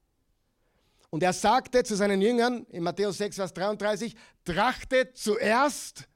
[1.10, 6.08] Und er sagte zu seinen Jüngern in Matthäus 6, Vers 33, trachtet zuerst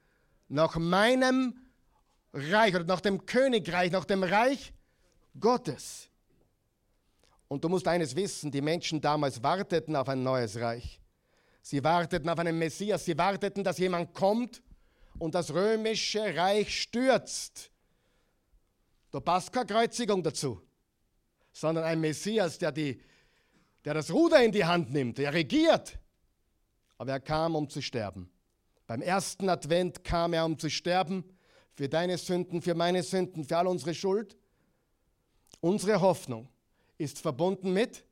[0.49, 1.57] nach meinem
[2.33, 4.73] Reich oder nach dem Königreich, nach dem Reich
[5.39, 6.09] Gottes.
[7.47, 11.01] Und du musst eines wissen, die Menschen damals warteten auf ein neues Reich.
[11.71, 14.63] Sie warteten auf einen Messias, sie warteten, dass jemand kommt
[15.19, 17.71] und das römische Reich stürzt.
[19.11, 20.63] Da passt keine Kreuzigung dazu,
[21.53, 22.99] sondern ein Messias, der, die,
[23.85, 25.99] der das Ruder in die Hand nimmt, der regiert.
[26.97, 28.31] Aber er kam, um zu sterben.
[28.87, 31.23] Beim ersten Advent kam er, um zu sterben
[31.75, 34.39] für deine Sünden, für meine Sünden, für all unsere Schuld.
[35.61, 36.49] Unsere Hoffnung
[36.97, 38.07] ist verbunden mit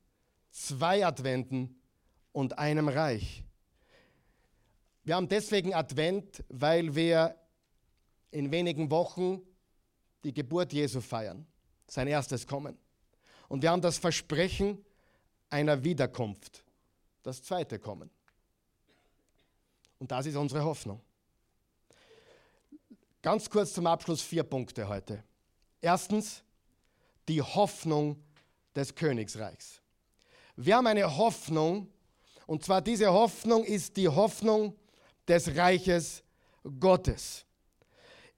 [0.51, 1.81] zwei Adventen
[2.33, 3.46] und einem Reich.
[5.07, 7.33] Wir haben deswegen Advent, weil wir
[8.29, 9.41] in wenigen Wochen
[10.25, 11.47] die Geburt Jesu feiern,
[11.87, 12.77] sein erstes Kommen.
[13.47, 14.83] Und wir haben das Versprechen
[15.49, 16.61] einer Wiederkunft,
[17.23, 18.09] das zweite Kommen.
[19.97, 20.99] Und das ist unsere Hoffnung.
[23.21, 25.23] Ganz kurz zum Abschluss vier Punkte heute.
[25.79, 26.43] Erstens,
[27.29, 28.21] die Hoffnung
[28.75, 29.81] des Königsreichs.
[30.57, 31.89] Wir haben eine Hoffnung,
[32.45, 34.75] und zwar diese Hoffnung ist die Hoffnung,
[35.27, 36.23] des Reiches
[36.79, 37.45] Gottes.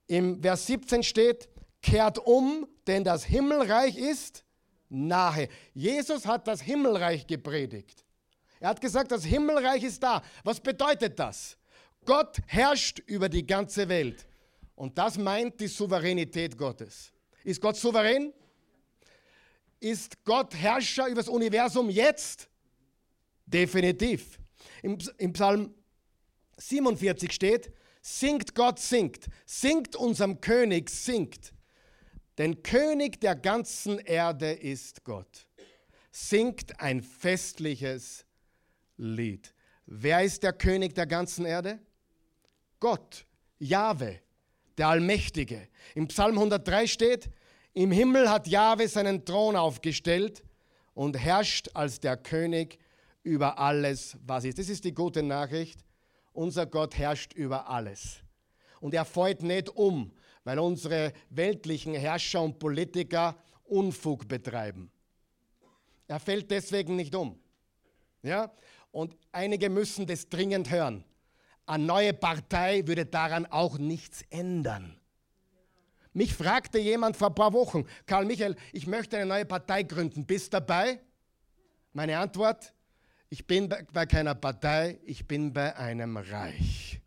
[0.07, 1.49] Im Vers 17 steht,
[1.81, 4.43] kehrt um, denn das Himmelreich ist
[4.89, 5.47] nahe.
[5.73, 8.03] Jesus hat das Himmelreich gepredigt.
[8.59, 10.21] Er hat gesagt, das Himmelreich ist da.
[10.43, 11.57] Was bedeutet das?
[12.05, 14.25] Gott herrscht über die ganze Welt.
[14.75, 17.11] Und das meint die Souveränität Gottes.
[17.43, 18.33] Ist Gott souverän?
[19.79, 22.49] Ist Gott Herrscher über das Universum jetzt?
[23.45, 24.39] Definitiv.
[24.81, 24.97] Im,
[25.33, 25.73] Psalm
[26.59, 31.53] 47 steht, singt Gott, singt, singt unserem König, singt.
[32.37, 35.47] Denn König der ganzen Erde ist Gott.
[36.11, 38.25] Singt ein festliches
[38.97, 39.53] Lied.
[39.85, 41.79] Wer ist der König der ganzen Erde?
[42.79, 43.25] Gott,
[43.57, 44.19] Jahwe,
[44.77, 45.67] der Allmächtige.
[45.95, 47.29] Im Psalm 103 steht,
[47.73, 50.43] im Himmel hat Jahwe seinen Thron aufgestellt
[50.93, 52.79] und herrscht als der König
[53.23, 54.59] über alles, was ist.
[54.59, 55.83] Das ist die gute Nachricht.
[56.39, 58.23] Unser Gott herrscht über alles.
[58.79, 60.13] Und er fällt nicht um,
[60.45, 63.35] weil unsere weltlichen Herrscher und Politiker
[63.65, 64.89] Unfug betreiben.
[66.07, 67.37] Er fällt deswegen nicht um.
[68.23, 68.53] Ja?
[68.91, 71.03] Und einige müssen das dringend hören.
[71.65, 74.97] Eine neue Partei würde daran auch nichts ändern.
[76.13, 80.25] Mich fragte jemand vor ein paar Wochen, Karl Michael, ich möchte eine neue Partei gründen.
[80.25, 81.01] Bist dabei?
[81.91, 82.73] Meine Antwort,
[83.29, 86.99] ich bin bei keiner Partei, ich bin bei einem Reich.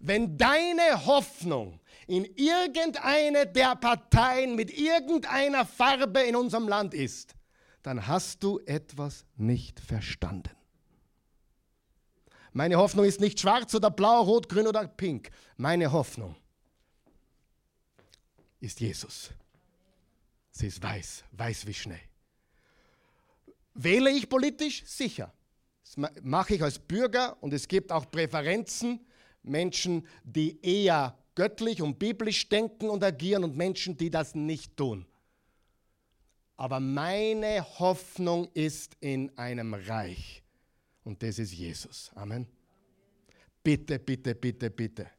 [0.00, 1.78] Wenn deine Hoffnung
[2.08, 7.36] in irgendeine der Parteien mit irgendeiner Farbe in unserem Land ist,
[7.82, 10.50] dann hast du etwas nicht verstanden.
[12.52, 15.30] Meine Hoffnung ist nicht schwarz oder blau, rot, grün oder pink.
[15.56, 16.36] Meine Hoffnung
[18.60, 19.30] ist Jesus.
[20.50, 22.11] Sie ist weiß, weiß wie Schnee.
[23.74, 24.84] Wähle ich politisch?
[24.86, 25.32] Sicher.
[25.82, 29.00] Das mache ich als Bürger und es gibt auch Präferenzen.
[29.42, 35.06] Menschen, die eher göttlich und biblisch denken und agieren und Menschen, die das nicht tun.
[36.56, 40.42] Aber meine Hoffnung ist in einem Reich.
[41.02, 42.10] Und das ist Jesus.
[42.14, 42.46] Amen.
[43.62, 45.10] Bitte, bitte, bitte, bitte.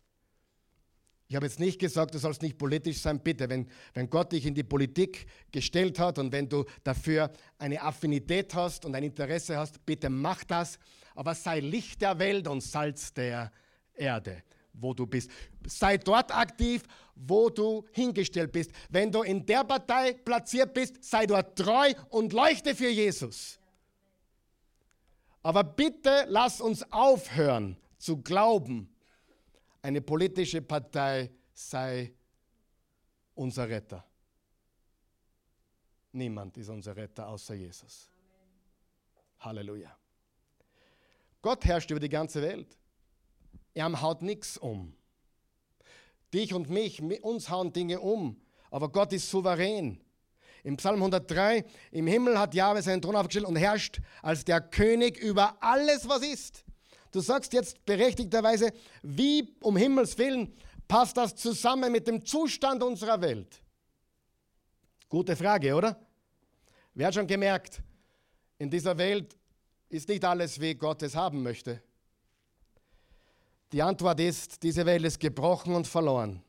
[1.33, 3.19] Ich habe jetzt nicht gesagt, du sollst nicht politisch sein.
[3.19, 7.81] Bitte, wenn, wenn Gott dich in die Politik gestellt hat und wenn du dafür eine
[7.81, 10.77] Affinität hast und ein Interesse hast, bitte mach das.
[11.15, 13.51] Aber sei Licht der Welt und Salz der
[13.95, 15.31] Erde, wo du bist.
[15.65, 16.83] Sei dort aktiv,
[17.15, 18.69] wo du hingestellt bist.
[18.89, 23.57] Wenn du in der Partei platziert bist, sei dort treu und leuchte für Jesus.
[25.41, 28.92] Aber bitte lass uns aufhören zu glauben,
[29.83, 32.13] eine politische Partei sei
[33.35, 34.03] unser Retter.
[36.13, 38.09] Niemand ist unser Retter außer Jesus.
[39.39, 39.95] Halleluja.
[41.41, 42.77] Gott herrscht über die ganze Welt.
[43.73, 44.95] Er haut nichts um.
[46.33, 48.41] Dich und mich, uns hauen Dinge um.
[48.71, 49.99] Aber Gott ist souverän.
[50.63, 55.17] Im Psalm 103, im Himmel hat Jahwe seinen Thron aufgestellt und herrscht als der König
[55.17, 56.63] über alles, was ist.
[57.13, 60.51] Du sagst jetzt berechtigterweise, wie um Himmels Willen
[60.87, 63.61] passt das zusammen mit dem Zustand unserer Welt?
[65.07, 65.95] Gute Frage, oder?
[66.95, 67.83] Wer hat schon gemerkt,
[68.57, 69.37] in dieser Welt
[69.89, 71.83] ist nicht alles, wie Gott es haben möchte.
[73.71, 76.41] Die Antwort ist, diese Welt ist gebrochen und verloren.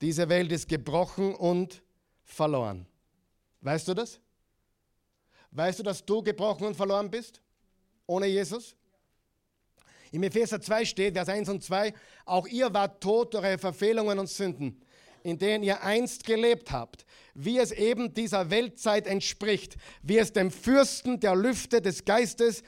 [0.00, 1.80] Diese Welt ist gebrochen und
[2.24, 2.86] verloren.
[3.60, 4.20] Weißt du das?
[5.52, 7.40] Weißt du, dass du gebrochen und verloren bist?
[8.04, 8.74] Ohne Jesus?
[10.12, 11.92] Im Epheser 2 steht, Vers 1 und 2,
[12.24, 14.80] auch ihr wart tot durch eure Verfehlungen und Sünden,
[15.22, 17.04] in denen ihr einst gelebt habt,
[17.34, 22.62] wie es eben dieser Weltzeit entspricht, wie es dem Fürsten der Lüfte des Geistes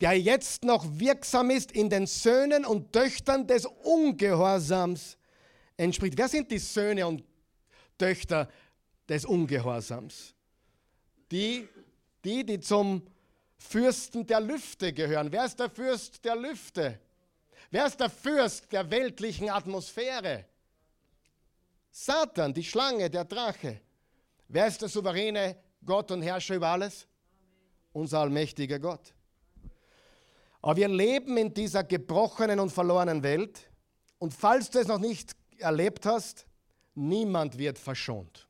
[0.00, 5.18] der jetzt noch wirksam ist in den Söhnen und Töchtern des Ungehorsams
[5.76, 6.16] entspricht.
[6.16, 7.24] Wer sind die Söhne und
[7.98, 8.48] Töchter
[9.08, 10.34] des Ungehorsams?
[11.32, 11.68] Die,
[12.24, 13.02] die, die zum
[13.58, 15.30] Fürsten der Lüfte gehören.
[15.30, 17.00] Wer ist der Fürst der Lüfte?
[17.70, 20.46] Wer ist der Fürst der weltlichen Atmosphäre?
[21.90, 23.80] Satan, die Schlange, der Drache.
[24.46, 27.06] Wer ist der souveräne Gott und Herrscher über alles?
[27.92, 29.12] Unser allmächtiger Gott.
[30.62, 33.70] Aber wir leben in dieser gebrochenen und verlorenen Welt.
[34.18, 36.46] Und falls du es noch nicht erlebt hast,
[36.94, 38.48] niemand wird verschont.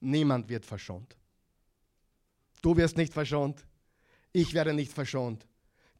[0.00, 1.16] Niemand wird verschont.
[2.62, 3.64] Du wirst nicht verschont.
[4.32, 5.46] Ich werde nicht verschont.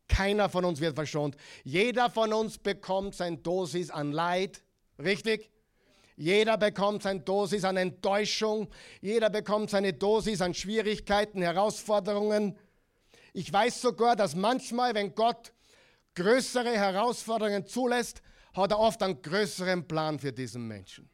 [0.09, 1.37] Keiner von uns wird verschont.
[1.65, 4.63] Jeder von uns bekommt seine Dosis an Leid.
[4.99, 5.51] Richtig?
[6.17, 8.69] Jeder bekommt seine Dosis an Enttäuschung.
[9.01, 12.59] Jeder bekommt seine Dosis an Schwierigkeiten, Herausforderungen.
[13.33, 15.53] Ich weiß sogar, dass manchmal, wenn Gott
[16.15, 18.21] größere Herausforderungen zulässt,
[18.53, 21.09] hat er oft einen größeren Plan für diesen Menschen.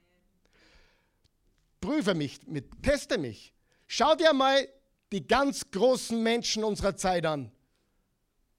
[1.80, 3.52] Prüfe mich, mit, teste mich.
[3.86, 4.66] Schau dir mal
[5.12, 7.50] die ganz großen Menschen unserer Zeit an.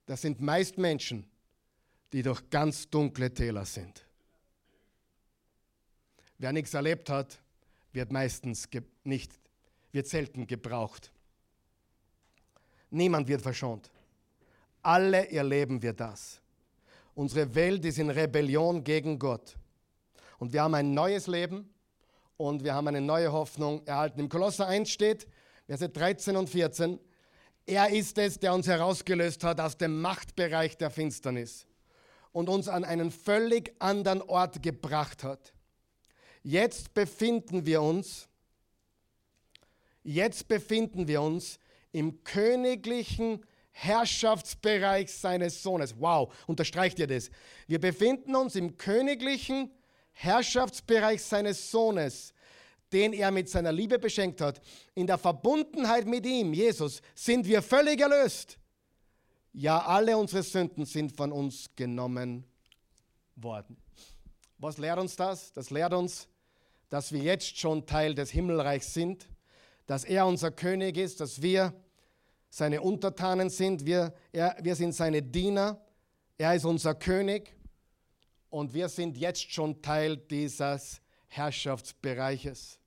[0.05, 1.29] Das sind meist Menschen,
[2.13, 4.05] die durch ganz dunkle Täler sind.
[6.37, 7.39] Wer nichts erlebt hat,
[7.91, 8.69] wird meistens
[9.03, 9.33] nicht,
[9.91, 11.11] wird selten gebraucht.
[12.89, 13.91] Niemand wird verschont.
[14.81, 16.41] Alle erleben wir das.
[17.15, 19.57] Unsere Welt ist in Rebellion gegen Gott.
[20.37, 21.73] Und wir haben ein neues Leben
[22.37, 24.19] und wir haben eine neue Hoffnung erhalten.
[24.19, 25.27] Im Kolosser 1 steht,
[25.67, 26.99] Verse 13 und 14,
[27.65, 31.67] er ist es, der uns herausgelöst hat aus dem Machtbereich der Finsternis
[32.31, 35.53] und uns an einen völlig anderen Ort gebracht hat.
[36.43, 38.29] Jetzt befinden wir uns,
[40.03, 41.59] jetzt befinden wir uns
[41.91, 45.93] im königlichen Herrschaftsbereich seines Sohnes.
[45.99, 47.29] Wow, unterstreicht ihr das?
[47.67, 49.71] Wir befinden uns im königlichen
[50.13, 52.33] Herrschaftsbereich seines Sohnes,
[52.91, 54.61] den er mit seiner Liebe beschenkt hat.
[54.95, 58.57] In der Verbundenheit mit ihm, Jesus, sind wir völlig erlöst.
[59.53, 62.45] Ja, alle unsere Sünden sind von uns genommen
[63.35, 63.77] worden.
[64.57, 65.51] Was lehrt uns das?
[65.53, 66.27] Das lehrt uns,
[66.89, 69.27] dass wir jetzt schon Teil des Himmelreichs sind,
[69.85, 71.73] dass er unser König ist, dass wir
[72.49, 75.81] seine Untertanen sind, wir, er, wir sind seine Diener,
[76.37, 77.55] er ist unser König
[78.49, 82.79] und wir sind jetzt schon Teil dieses Herrschaftsbereiches.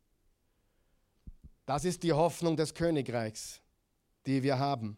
[1.67, 3.61] Das ist die Hoffnung des Königreichs,
[4.27, 4.97] die wir haben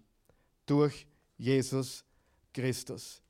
[0.67, 2.05] durch Jesus
[2.55, 3.23] Christus.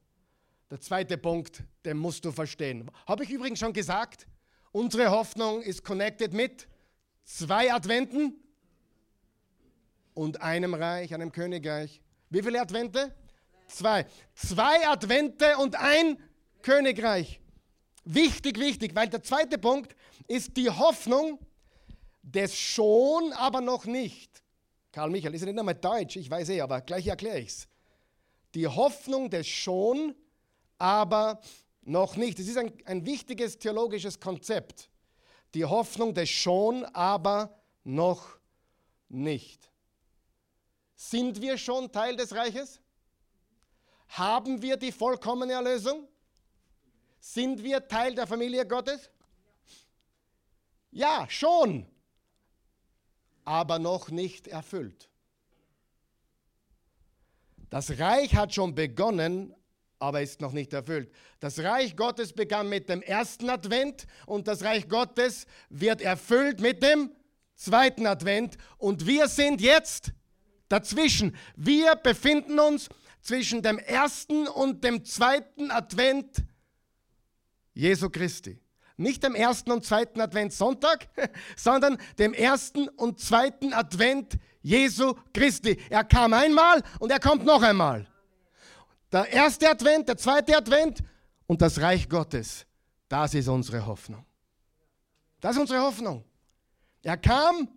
[0.71, 2.91] Der zweite Punkt, den musst du verstehen.
[3.07, 4.27] Habe ich übrigens schon gesagt,
[4.71, 6.67] unsere Hoffnung ist connected mit
[7.25, 8.37] zwei Adventen
[10.15, 12.01] und einem Reich, einem Königreich.
[12.31, 13.15] Wie viele Advente?
[13.67, 14.07] Zwei.
[14.35, 16.19] Zwei Advente und ein
[16.63, 17.42] Königreich.
[18.05, 19.95] Wichtig, wichtig, weil der zweite Punkt
[20.27, 21.39] ist die Hoffnung
[22.23, 24.43] des schon, aber noch nicht.
[24.91, 27.69] Karl Michael, ist ja nicht einmal Deutsch, ich weiß eh, aber gleich erkläre ich es.
[28.55, 30.15] Die Hoffnung des schon,
[30.79, 31.41] aber
[31.83, 32.39] noch nicht.
[32.39, 34.91] Das ist ein, ein wichtiges theologisches Konzept.
[35.55, 38.27] Die Hoffnung des schon, aber noch
[39.09, 39.71] nicht.
[40.95, 42.81] Sind wir schon Teil des Reiches?
[44.09, 46.07] Haben wir die vollkommene Erlösung?
[47.25, 49.09] Sind wir Teil der Familie Gottes?
[50.91, 51.87] Ja, schon,
[53.45, 55.09] aber noch nicht erfüllt.
[57.71, 59.55] Das Reich hat schon begonnen,
[60.01, 61.15] aber ist noch nicht erfüllt.
[61.39, 66.83] Das Reich Gottes begann mit dem ersten Advent und das Reich Gottes wird erfüllt mit
[66.83, 67.13] dem
[67.55, 70.11] zweiten Advent und wir sind jetzt
[70.69, 71.37] dazwischen.
[71.55, 72.89] Wir befinden uns
[73.21, 76.45] zwischen dem ersten und dem zweiten Advent
[77.75, 78.61] Jesu Christi.
[78.97, 81.09] Nicht dem ersten und zweiten Adventssonntag,
[81.57, 85.79] sondern dem ersten und zweiten Advent Jesu Christi.
[85.91, 88.07] Er kam einmal und er kommt noch einmal.
[89.11, 91.03] Der erste Advent, der zweite Advent
[91.47, 92.67] und das Reich Gottes.
[93.09, 94.25] Das ist unsere Hoffnung.
[95.41, 96.25] Das ist unsere Hoffnung.
[97.03, 97.69] Er kam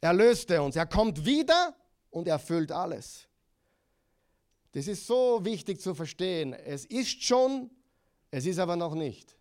[0.00, 0.76] er löste uns.
[0.76, 1.74] Er kommt wieder
[2.10, 3.28] und erfüllt alles.
[4.72, 6.54] Das ist so wichtig zu verstehen.
[6.54, 7.70] Es ist schon,
[8.30, 9.36] es ist aber noch nicht.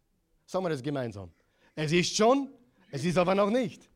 [0.45, 1.31] Sagen wir das gemeinsam.
[1.75, 2.49] Es ist schon,
[2.91, 3.89] es ist aber noch nicht.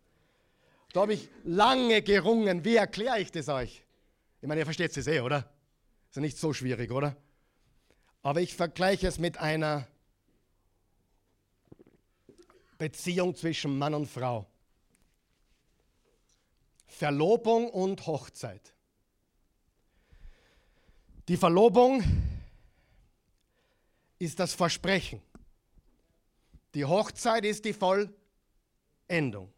[0.94, 2.64] Da habe ich lange gerungen.
[2.64, 3.84] Wie erkläre ich das euch?
[4.42, 5.50] Ich meine, ihr versteht es eh, oder?
[6.10, 7.16] Ist ja nicht so schwierig, oder?
[8.22, 9.88] Aber ich vergleiche es mit einer
[12.78, 14.46] Beziehung zwischen Mann und Frau.
[16.86, 18.74] Verlobung und Hochzeit.
[21.28, 22.04] Die Verlobung
[24.24, 25.22] ist das Versprechen.
[26.74, 29.54] Die Hochzeit ist die Vollendung.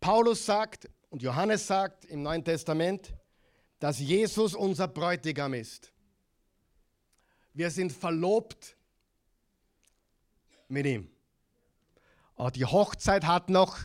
[0.00, 3.14] Paulus sagt und Johannes sagt im Neuen Testament,
[3.80, 5.92] dass Jesus unser Bräutigam ist.
[7.54, 8.76] Wir sind verlobt
[10.68, 11.10] mit ihm.
[12.36, 13.78] Aber die Hochzeit hat noch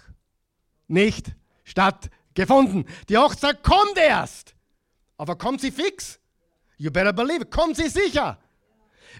[0.88, 1.34] nicht
[1.64, 2.86] stattgefunden.
[3.10, 4.56] Die Hochzeit kommt erst.
[5.18, 6.20] Aber kommt sie fix?
[6.84, 7.45] You better believe.
[7.45, 8.38] Kommt sie sicher.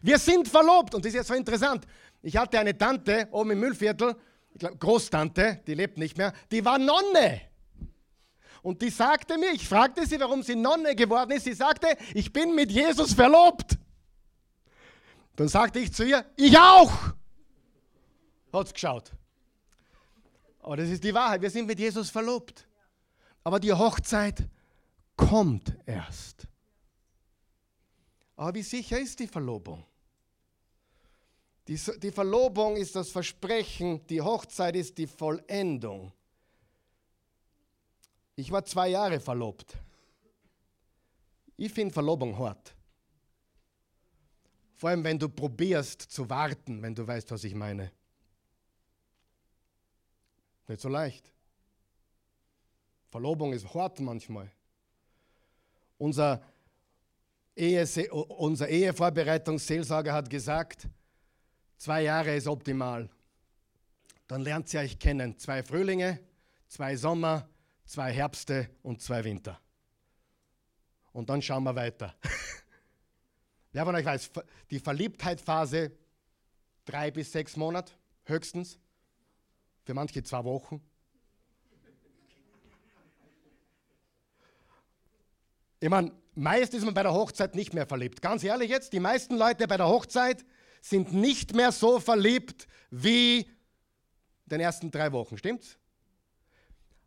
[0.02, 0.94] Wir sind verlobt.
[0.94, 1.86] Und das ist jetzt so interessant.
[2.22, 4.18] Ich hatte eine Tante oben im Müllviertel,
[4.52, 7.42] ich glaube Großtante, die lebt nicht mehr, die war Nonne.
[8.62, 11.46] Und die sagte mir, ich fragte sie, warum sie Nonne geworden ist.
[11.46, 13.78] Sie sagte, ich bin mit Jesus verlobt.
[15.38, 16.92] Dann sagte ich zu ihr, ich auch.
[18.52, 19.12] Hat's geschaut.
[20.62, 21.42] Aber das ist die Wahrheit.
[21.42, 22.68] Wir sind mit Jesus verlobt.
[23.44, 24.50] Aber die Hochzeit
[25.16, 26.48] kommt erst.
[28.36, 29.86] Aber wie sicher ist die Verlobung?
[31.68, 36.12] Die, die Verlobung ist das Versprechen, die Hochzeit ist die Vollendung.
[38.36, 39.78] Ich war zwei Jahre verlobt.
[41.56, 42.76] Ich finde Verlobung hart.
[44.76, 47.92] Vor allem, wenn du probierst zu warten, wenn du weißt, was ich meine.
[50.68, 51.32] Nicht so leicht.
[53.10, 54.52] Verlobung ist hart manchmal.
[55.98, 56.42] Unser,
[57.56, 60.88] Ehe, unser Ehevorbereitungsseelsorger hat gesagt,
[61.78, 63.10] zwei Jahre ist optimal.
[64.28, 65.38] Dann lernt ihr euch kennen.
[65.38, 66.20] Zwei Frühlinge,
[66.68, 67.48] zwei Sommer,
[67.86, 69.60] zwei Herbste und zwei Winter.
[71.12, 72.16] Und dann schauen wir weiter.
[73.72, 74.32] Wer von euch weiß,
[74.72, 75.92] die Verliebtheitsphase
[76.86, 77.94] drei bis sechs Monate
[78.26, 78.80] höchstens,
[79.84, 80.82] für manche zwei Wochen.
[85.80, 88.22] Ich meine, meist ist man bei der Hochzeit nicht mehr verliebt.
[88.22, 90.46] Ganz ehrlich jetzt, die meisten Leute bei der Hochzeit
[90.82, 95.78] sind nicht mehr so verliebt wie in den ersten drei Wochen, stimmt's?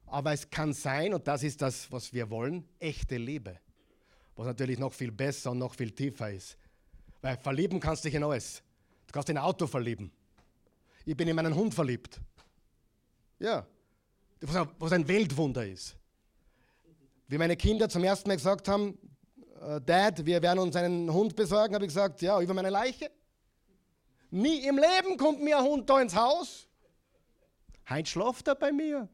[0.06, 3.58] Aber es kann sein, und das ist das, was wir wollen, echte Liebe.
[4.36, 6.56] Was natürlich noch viel besser und noch viel tiefer ist.
[7.20, 8.62] Weil verlieben kannst du dich in alles.
[9.06, 10.12] Du kannst in ein Auto verlieben.
[11.04, 12.20] Ich bin in meinen Hund verliebt.
[13.38, 13.66] Ja.
[14.40, 15.96] Was ein Weltwunder ist.
[17.28, 18.96] Wie meine Kinder zum ersten Mal gesagt haben,
[19.84, 23.10] Dad, wir werden uns einen Hund besorgen, habe ich gesagt, ja, über meine Leiche.
[24.30, 26.68] Nie im Leben kommt mir ein Hund da ins Haus.
[27.88, 29.08] Heinz schlaft er bei mir.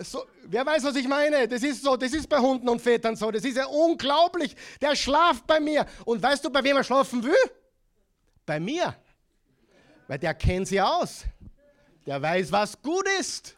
[0.00, 1.46] So, wer weiß, was ich meine?
[1.46, 3.30] Das ist so, das ist bei Hunden und Vätern so.
[3.30, 4.56] Das ist ja unglaublich.
[4.80, 5.86] Der schlaft bei mir.
[6.04, 7.34] Und weißt du, bei wem er schlafen will?
[8.44, 8.96] Bei mir.
[10.08, 11.24] Weil der kennt sie aus.
[12.06, 13.56] Der weiß, was gut ist.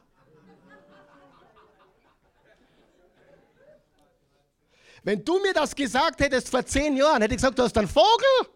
[5.07, 7.87] Wenn du mir das gesagt hättest vor zehn Jahren, hätte ich gesagt, du hast einen
[7.87, 8.53] Vogel.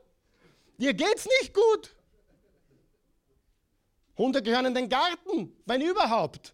[0.79, 1.95] Dir geht's nicht gut.
[4.19, 6.53] Hunde gehören in den Garten, wenn überhaupt.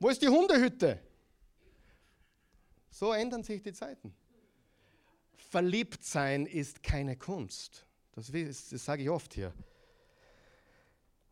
[0.00, 1.00] Wo ist die Hundehütte?
[2.90, 4.12] So ändern sich die Zeiten.
[5.36, 7.86] Verliebt sein ist keine Kunst.
[8.16, 9.54] Das, das sage ich oft hier.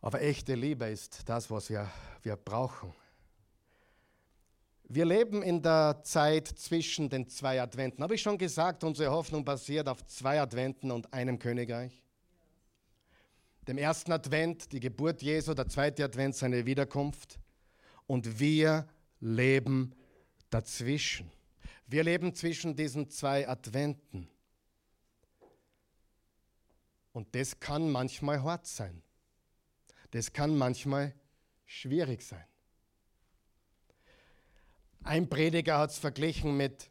[0.01, 1.90] Aber echte Liebe ist das, was wir,
[2.22, 2.95] wir brauchen.
[4.95, 8.03] Wir leben in der Zeit zwischen den zwei Adventen.
[8.03, 12.05] Habe ich schon gesagt, unsere Hoffnung basiert auf zwei Adventen und einem Königreich.
[13.66, 17.38] Dem ersten Advent, die Geburt Jesu, der zweite Advent, seine Wiederkunft.
[18.07, 18.86] Und wir
[19.18, 19.95] leben
[20.51, 21.32] dazwischen.
[21.86, 24.28] Wir leben zwischen diesen zwei Adventen.
[27.14, 29.03] Und das kann manchmal hart sein.
[30.11, 31.14] Das kann manchmal
[31.64, 32.45] schwierig sein.
[35.05, 36.88] Ein Prediger hat es verglichen mit,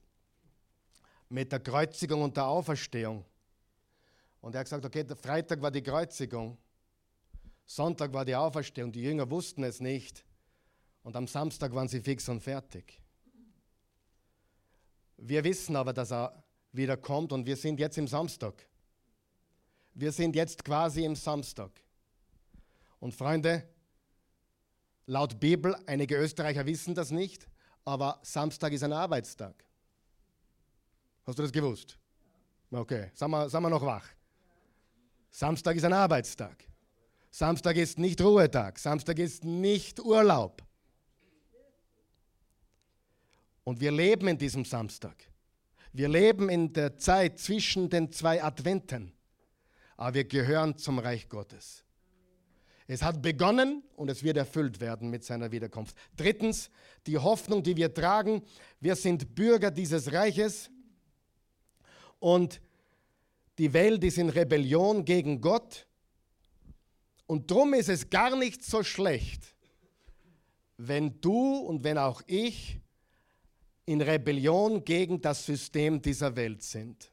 [1.30, 3.24] mit der Kreuzigung und der Auferstehung.
[4.41, 6.57] Und er hat gesagt, okay, Freitag war die Kreuzigung,
[7.66, 10.26] Sonntag war die Auferstehung, die Jünger wussten es nicht
[11.03, 13.01] und am Samstag waren sie fix und fertig.
[15.18, 16.43] Wir wissen aber, dass er
[16.74, 18.68] wieder kommt und wir sind jetzt im Samstag.
[19.93, 21.72] Wir sind jetzt quasi im Samstag.
[22.99, 23.68] Und Freunde,
[25.05, 27.47] laut Bibel, einige Österreicher wissen das nicht,
[27.86, 29.64] aber Samstag ist ein Arbeitstag.
[31.26, 31.98] Hast du das gewusst?
[32.72, 34.06] Okay, sind wir, sind wir noch wach?
[35.30, 36.66] Samstag ist ein Arbeitstag.
[37.30, 38.78] Samstag ist nicht Ruhetag.
[38.78, 40.62] Samstag ist nicht Urlaub.
[43.64, 45.16] Und wir leben in diesem Samstag.
[45.94, 49.14] Wir leben in der Zeit zwischen den zwei Adventen.
[49.98, 51.84] Aber wir gehören zum Reich Gottes.
[52.88, 55.96] Es hat begonnen und es wird erfüllt werden mit seiner Wiederkunft.
[56.16, 56.70] Drittens,
[57.08, 58.44] die Hoffnung, die wir tragen.
[58.80, 60.70] Wir sind Bürger dieses Reiches
[62.20, 62.62] und
[63.58, 65.88] die Welt ist in Rebellion gegen Gott.
[67.28, 69.56] Und darum ist es gar nicht so schlecht,
[70.78, 72.80] wenn du und wenn auch ich
[73.86, 77.12] in Rebellion gegen das System dieser Welt sind.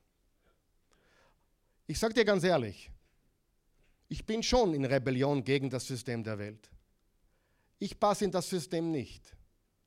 [1.87, 2.91] Ich sage dir ganz ehrlich,
[4.09, 6.71] ich bin schon in Rebellion gegen das System der Welt.
[7.79, 9.37] Ich passe in das System nicht.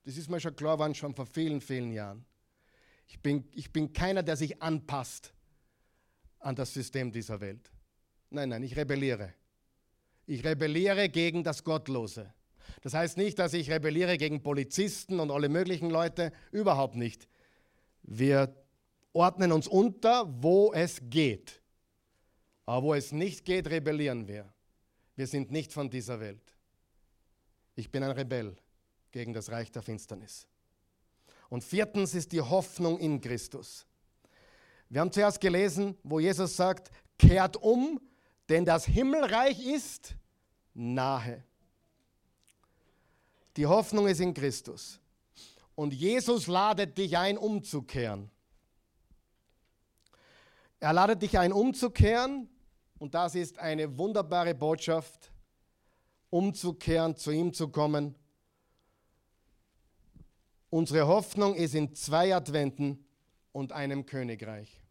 [0.06, 2.26] Das ist mir schon klar geworden, schon vor vielen, vielen Jahren.
[3.08, 5.34] Ich bin, ich bin keiner, der sich anpasst
[6.40, 7.72] an das System dieser Welt.
[8.30, 9.34] Nein, nein, ich rebelliere.
[10.26, 12.34] Ich rebelliere gegen das Gottlose.
[12.82, 17.28] Das heißt nicht, dass ich rebelliere gegen Polizisten und alle möglichen Leute, überhaupt nicht.
[18.04, 18.56] Wir
[19.14, 21.61] ordnen uns unter, wo es geht.
[22.66, 24.52] Aber wo es nicht geht, rebellieren wir.
[25.16, 26.56] Wir sind nicht von dieser Welt.
[27.76, 28.56] Ich bin ein Rebell
[29.12, 30.48] gegen das Reich der Finsternis.
[31.50, 33.86] Und viertens ist die Hoffnung in Christus.
[34.90, 38.00] Wir haben zuerst gelesen, wo Jesus sagt, kehrt um,
[38.50, 40.16] denn das Himmelreich ist
[40.74, 41.44] nahe.
[43.58, 45.00] Die Hoffnung ist in Christus.
[45.76, 48.30] Und Jesus ladet dich ein, umzukehren.
[50.80, 52.50] Er ladet dich ein, umzukehren.
[53.02, 55.32] Und das ist eine wunderbare Botschaft,
[56.30, 58.14] umzukehren, zu ihm zu kommen.
[60.70, 63.04] Unsere Hoffnung ist in zwei Adventen
[63.54, 64.84] und einem Königreich.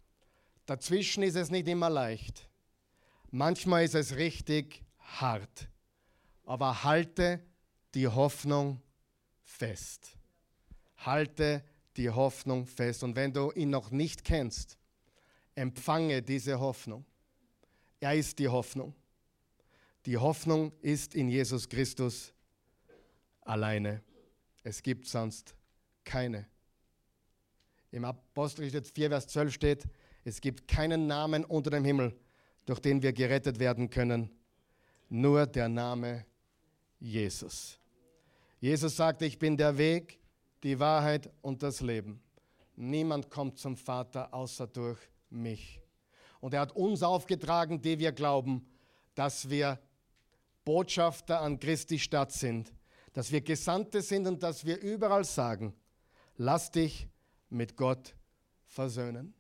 [0.66, 2.50] Dazwischen ist es nicht immer leicht.
[3.30, 5.68] Manchmal ist es richtig hart.
[6.46, 7.40] Aber halte
[7.94, 8.82] die Hoffnung
[9.44, 10.18] fest.
[10.96, 11.62] Halte
[11.96, 13.04] die Hoffnung fest.
[13.04, 14.78] Und wenn du ihn noch nicht kennst,
[15.54, 17.04] empfange diese Hoffnung.
[18.00, 18.94] Er ist die Hoffnung.
[20.06, 22.32] Die Hoffnung ist in Jesus Christus
[23.42, 24.02] alleine.
[24.62, 25.54] Es gibt sonst
[26.04, 26.46] keine.
[27.90, 29.84] Im Apostelgeschichte 4, Vers 12 steht,
[30.24, 32.18] es gibt keinen Namen unter dem Himmel,
[32.66, 34.30] durch den wir gerettet werden können,
[35.08, 36.24] nur der Name
[36.98, 37.78] Jesus.
[38.60, 40.20] Jesus sagte, ich bin der Weg,
[40.62, 42.22] die Wahrheit und das Leben.
[42.76, 44.98] Niemand kommt zum Vater außer durch
[45.30, 45.79] mich.
[46.40, 48.66] Und er hat uns aufgetragen, die wir glauben,
[49.14, 49.78] dass wir
[50.64, 52.72] Botschafter an Christi Stadt sind,
[53.12, 55.74] dass wir Gesandte sind und dass wir überall sagen,
[56.36, 57.08] lass dich
[57.48, 58.14] mit Gott
[58.66, 59.34] versöhnen.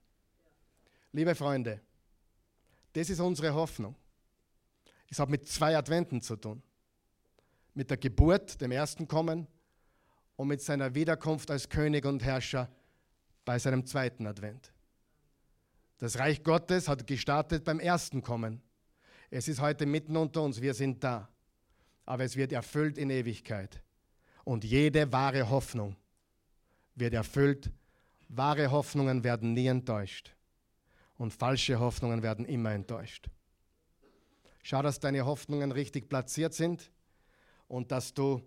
[1.12, 1.80] Liebe Freunde,
[2.92, 3.94] das ist unsere Hoffnung.
[5.08, 6.62] Es hat mit zwei Adventen zu tun
[7.74, 9.46] mit der Geburt, dem ersten Kommen
[10.36, 12.68] und mit seiner Wiederkunft als König und Herrscher
[13.44, 14.72] bei seinem zweiten Advent.
[16.00, 18.62] Das Reich Gottes hat gestartet beim ersten Kommen.
[19.28, 21.28] Es ist heute mitten unter uns, wir sind da.
[22.06, 23.82] Aber es wird erfüllt in Ewigkeit.
[24.42, 25.96] Und jede wahre Hoffnung
[26.94, 27.70] wird erfüllt.
[28.28, 30.34] Wahre Hoffnungen werden nie enttäuscht.
[31.18, 33.28] Und falsche Hoffnungen werden immer enttäuscht.
[34.62, 36.90] Schau, dass deine Hoffnungen richtig platziert sind
[37.68, 38.42] und dass du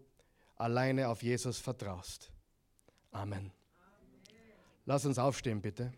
[0.55, 2.31] alleine auf Jesus vertraust.
[3.11, 3.51] Amen.
[4.85, 5.93] Lass uns aufstehen, bitte.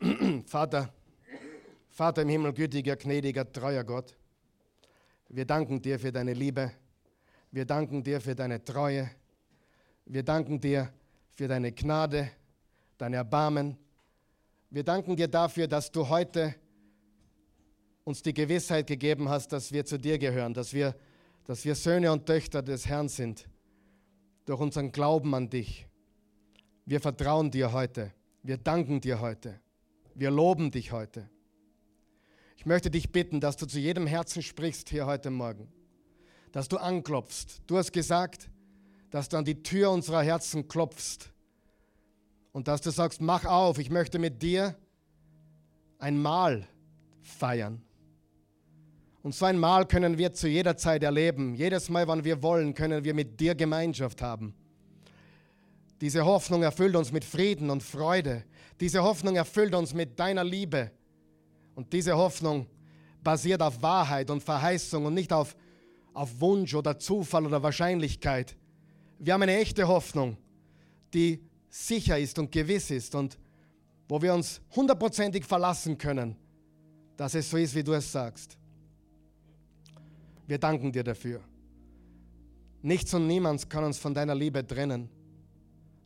[0.46, 0.92] Vater,
[1.90, 4.16] Vater im Himmel, gütiger, gnädiger, treuer Gott,
[5.28, 6.72] wir danken dir für deine Liebe,
[7.50, 9.10] wir danken dir für deine Treue,
[10.06, 10.90] wir danken dir
[11.30, 12.30] für deine Gnade,
[12.96, 13.76] dein Erbarmen.
[14.70, 16.54] Wir danken dir dafür, dass du heute
[18.04, 20.94] uns die Gewissheit gegeben hast, dass wir zu dir gehören, dass wir,
[21.44, 23.46] dass wir Söhne und Töchter des Herrn sind,
[24.46, 25.86] durch unseren Glauben an dich.
[26.86, 29.60] Wir vertrauen dir heute, wir danken dir heute,
[30.14, 31.28] wir loben dich heute.
[32.56, 35.68] Ich möchte dich bitten, dass du zu jedem Herzen sprichst hier heute Morgen,
[36.52, 37.62] dass du anklopfst.
[37.66, 38.50] Du hast gesagt,
[39.10, 41.32] dass du an die Tür unserer Herzen klopfst
[42.52, 44.76] und dass du sagst, mach auf, ich möchte mit dir
[45.98, 46.66] ein Mahl
[47.22, 47.82] feiern.
[49.22, 51.54] Und so ein Mal können wir zu jeder Zeit erleben.
[51.54, 54.54] Jedes Mal, wann wir wollen, können wir mit dir Gemeinschaft haben.
[56.00, 58.44] Diese Hoffnung erfüllt uns mit Frieden und Freude.
[58.80, 60.90] Diese Hoffnung erfüllt uns mit deiner Liebe.
[61.74, 62.66] Und diese Hoffnung
[63.22, 65.54] basiert auf Wahrheit und Verheißung und nicht auf,
[66.14, 68.56] auf Wunsch oder Zufall oder Wahrscheinlichkeit.
[69.18, 70.38] Wir haben eine echte Hoffnung,
[71.12, 73.38] die sicher ist und gewiss ist und
[74.08, 76.34] wo wir uns hundertprozentig verlassen können,
[77.16, 78.56] dass es so ist, wie du es sagst.
[80.46, 81.40] Wir danken dir dafür.
[82.82, 85.10] Nichts und niemand kann uns von deiner Liebe trennen.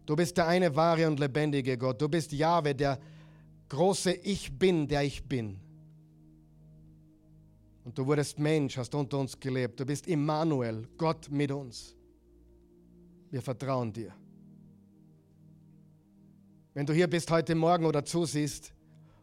[0.06, 2.00] Du bist der eine wahre und lebendige Gott.
[2.00, 2.98] Du bist Jahwe, der
[3.68, 5.58] große Ich bin, der ich bin.
[7.84, 9.78] Und du wurdest Mensch, hast unter uns gelebt.
[9.80, 11.94] Du bist Immanuel, Gott mit uns.
[13.30, 14.14] Wir vertrauen dir.
[16.72, 18.72] Wenn du hier bist heute Morgen oder zusiehst,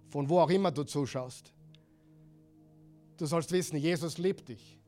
[0.10, 1.54] von wo auch immer du zuschaust,
[3.18, 4.80] du sollst wissen, Jesus liebt dich.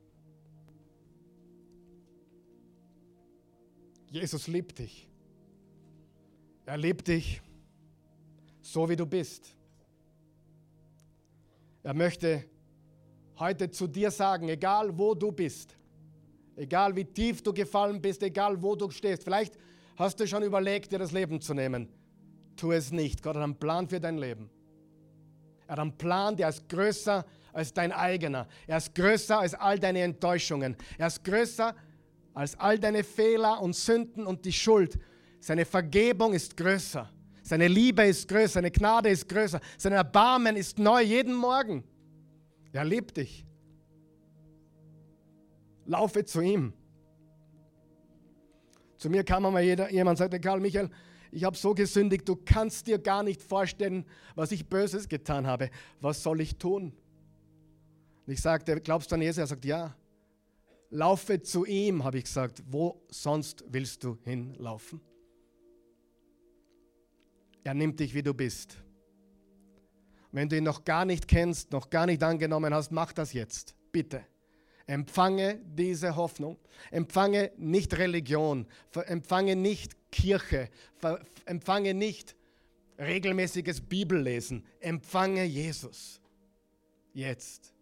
[4.10, 5.08] Jesus liebt dich.
[6.66, 7.42] Er liebt dich
[8.62, 9.54] so, wie du bist.
[11.82, 12.44] Er möchte
[13.38, 15.76] heute zu dir sagen, egal wo du bist,
[16.56, 19.58] egal wie tief du gefallen bist, egal wo du stehst, vielleicht
[19.96, 21.88] hast du schon überlegt, dir das Leben zu nehmen.
[22.56, 23.22] Tu es nicht.
[23.22, 24.48] Gott hat einen Plan für dein Leben.
[25.66, 28.48] Er hat einen Plan, der ist größer als dein eigener.
[28.66, 30.76] Er ist größer als all deine Enttäuschungen.
[30.96, 31.74] Er ist größer
[32.32, 34.98] als all deine Fehler und Sünden und die Schuld.
[35.44, 37.06] Seine Vergebung ist größer.
[37.42, 38.54] Seine Liebe ist größer.
[38.54, 39.60] Seine Gnade ist größer.
[39.76, 41.84] Sein Erbarmen ist neu jeden Morgen.
[42.72, 43.44] Er liebt dich.
[45.84, 46.72] Laufe zu ihm.
[48.96, 50.88] Zu mir kam einmal jeder, jemand sagte, Karl Michael,
[51.30, 55.68] ich habe so gesündigt, du kannst dir gar nicht vorstellen, was ich Böses getan habe.
[56.00, 56.94] Was soll ich tun?
[58.26, 59.36] Und ich sagte, glaubst du an Jesus?
[59.36, 59.94] Er sagt, ja.
[60.88, 62.62] Laufe zu ihm, habe ich gesagt.
[62.66, 65.02] Wo sonst willst du hinlaufen?
[67.64, 68.76] Er nimmt dich, wie du bist.
[70.32, 73.74] Wenn du ihn noch gar nicht kennst, noch gar nicht angenommen hast, mach das jetzt,
[73.92, 74.24] bitte.
[74.86, 76.58] Empfange diese Hoffnung.
[76.90, 78.66] Empfange nicht Religion.
[79.06, 80.68] Empfange nicht Kirche.
[81.46, 82.36] Empfange nicht
[82.98, 84.64] regelmäßiges Bibellesen.
[84.80, 86.20] Empfange Jesus.
[87.14, 87.72] Jetzt.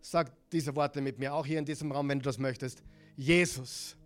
[0.00, 2.82] Sag diese Worte mit mir, auch hier in diesem Raum, wenn du das möchtest.
[3.16, 3.96] Jesus,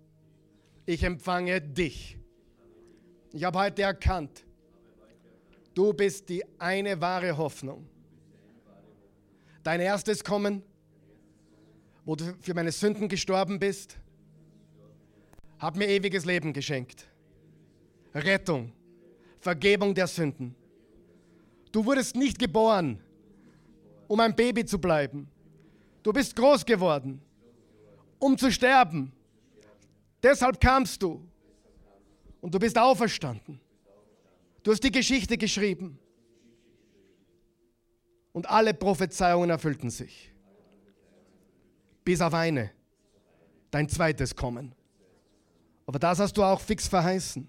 [0.87, 2.19] ich empfange dich.
[3.33, 4.44] Ich habe heute erkannt,
[5.75, 7.87] du bist die eine wahre Hoffnung.
[9.63, 10.63] Dein erstes Kommen,
[12.05, 13.99] wo du für meine Sünden gestorben bist,
[15.59, 17.07] hat mir ewiges Leben geschenkt.
[18.15, 18.73] Rettung,
[19.41, 20.55] Vergebung der Sünden.
[21.73, 23.01] Du wurdest nicht geboren,
[24.07, 25.29] um ein Baby zu bleiben.
[26.03, 27.21] Du bist groß geworden,
[28.19, 29.13] um zu sterben.
[30.23, 31.27] Deshalb kamst du.
[32.41, 33.59] Und du bist auferstanden.
[34.65, 36.01] Du hast die Geschichte geschrieben.
[38.33, 40.33] Und alle Prophezeiungen erfüllten sich.
[42.05, 42.73] Bis auf eine.
[43.71, 44.75] Dein zweites Kommen.
[45.87, 47.49] Aber das hast du auch fix verheißen.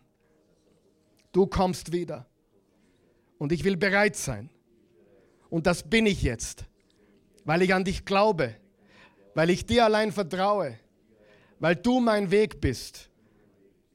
[1.31, 2.27] Du kommst wieder.
[3.39, 4.51] Und ich will bereit sein.
[5.49, 6.65] Und das bin ich jetzt
[7.45, 8.55] weil ich an dich glaube,
[9.35, 10.77] weil ich dir allein vertraue,
[11.59, 13.09] weil du mein Weg bist,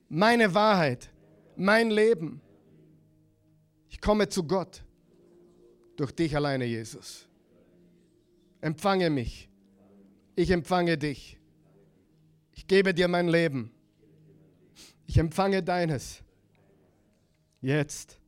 [0.09, 1.11] meine Wahrheit,
[1.57, 2.41] mein Leben.
[3.91, 4.82] Ich komme zu Gott
[5.97, 7.28] durch dich alleine, Jesus.
[8.62, 9.51] Empfange mich.
[10.36, 11.38] Ich empfange dich.
[12.53, 13.70] Ich gebe dir mein Leben.
[15.07, 16.22] Ich empfange deines.
[17.61, 18.18] Jetzt.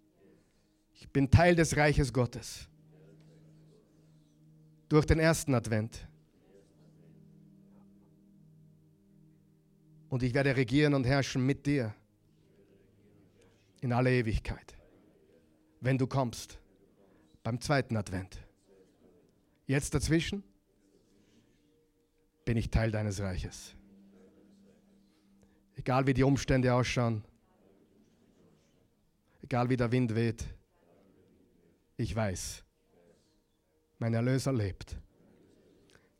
[0.94, 2.68] Ich bin Teil des Reiches Gottes
[4.88, 6.06] durch den ersten Advent.
[10.10, 11.94] Und ich werde regieren und herrschen mit dir
[13.80, 14.74] in alle Ewigkeit,
[15.82, 16.58] wenn du kommst
[17.42, 18.38] beim zweiten Advent.
[19.66, 20.44] Jetzt dazwischen
[22.44, 23.74] bin ich Teil deines Reiches.
[25.74, 27.24] Egal wie die Umstände ausschauen,
[29.42, 30.44] egal wie der Wind weht,
[31.96, 32.64] ich weiß,
[33.98, 34.96] mein Erlöser lebt.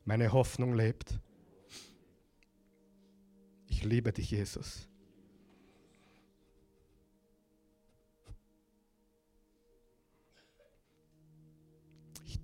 [0.03, 1.19] Meine Hoffnung lebt.
[3.67, 4.89] Ich liebe dich, Jesus.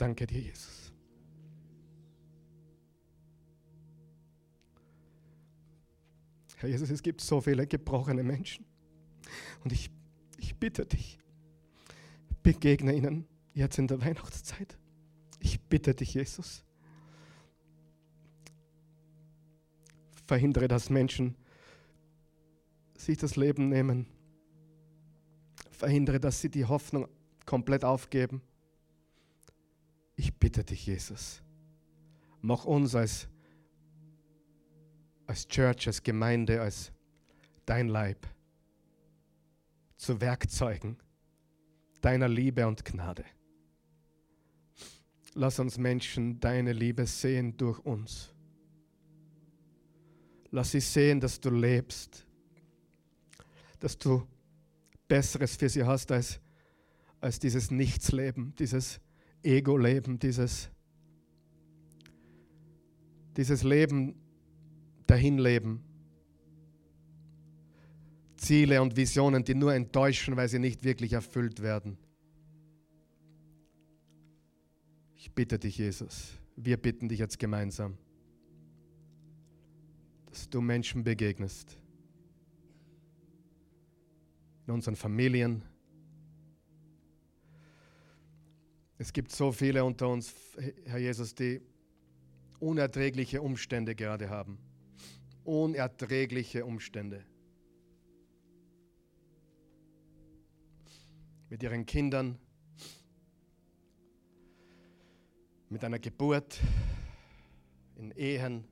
[0.01, 0.91] Danke dir, Jesus.
[6.57, 8.65] Herr Jesus, es gibt so viele gebrochene Menschen.
[9.63, 9.89] Und ich,
[10.37, 11.19] ich bitte dich,
[12.43, 14.77] begegne ihnen jetzt in der Weihnachtszeit.
[15.39, 16.65] Ich bitte dich, Jesus.
[20.27, 21.35] Verhindere, dass Menschen
[22.97, 24.07] sich das Leben nehmen.
[25.71, 27.07] Verhindere, dass sie die Hoffnung
[27.45, 28.41] komplett aufgeben.
[30.19, 31.41] Ich bitte dich, Jesus.
[32.41, 33.29] Mach uns als,
[35.25, 36.91] als Church, als Gemeinde, als
[37.65, 38.27] dein Leib
[39.95, 40.97] zu Werkzeugen
[42.01, 43.23] deiner Liebe und Gnade.
[45.35, 48.33] Lass uns Menschen deine Liebe sehen durch uns.
[50.51, 52.25] Lass sie sehen, dass du lebst,
[53.79, 54.27] dass du
[55.07, 56.41] Besseres für sie hast als,
[57.21, 58.99] als dieses Nichtsleben, dieses
[59.43, 60.69] Ego-Leben, dieses,
[63.37, 64.15] dieses Leben
[65.07, 65.81] dahinleben.
[68.37, 71.97] Ziele und Visionen, die nur enttäuschen, weil sie nicht wirklich erfüllt werden.
[75.15, 77.97] Ich bitte dich, Jesus, wir bitten dich jetzt gemeinsam,
[80.27, 81.77] dass du Menschen begegnest.
[84.67, 85.63] In unseren Familien.
[89.01, 90.35] Es gibt so viele unter uns,
[90.83, 91.61] Herr Jesus, die
[92.59, 94.59] unerträgliche Umstände gerade haben.
[95.45, 97.23] Unerträgliche Umstände.
[101.49, 102.37] Mit ihren Kindern,
[105.69, 106.59] mit einer Geburt,
[107.95, 108.65] in Ehen,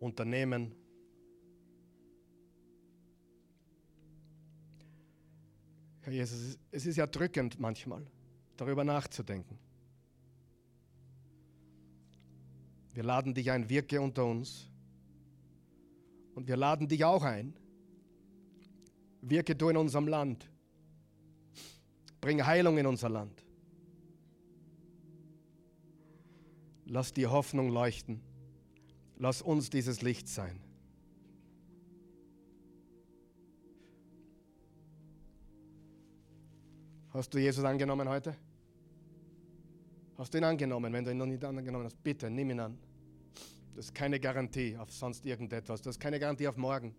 [0.00, 0.74] Unternehmen.
[6.06, 8.06] Herr Jesus, es ist ja drückend manchmal,
[8.56, 9.58] darüber nachzudenken.
[12.94, 14.70] Wir laden dich ein, wirke unter uns.
[16.36, 17.54] Und wir laden dich auch ein,
[19.20, 20.48] Wirke du in unserem Land.
[22.20, 23.44] Bring Heilung in unser Land.
[26.84, 28.20] Lass die Hoffnung leuchten.
[29.16, 30.60] Lass uns dieses Licht sein.
[37.16, 38.36] Hast du Jesus angenommen heute?
[40.18, 40.92] Hast du ihn angenommen?
[40.92, 42.78] Wenn du ihn noch nicht angenommen hast, bitte nimm ihn an.
[43.74, 45.80] Das ist keine Garantie auf sonst irgendetwas.
[45.80, 46.94] Das ist keine Garantie auf morgen.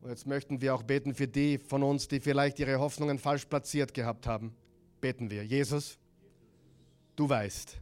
[0.00, 3.44] Und jetzt möchten wir auch beten für die von uns, die vielleicht ihre Hoffnungen falsch
[3.44, 4.56] platziert gehabt haben.
[5.02, 5.44] Beten wir.
[5.44, 5.98] Jesus,
[7.14, 7.78] du weißt,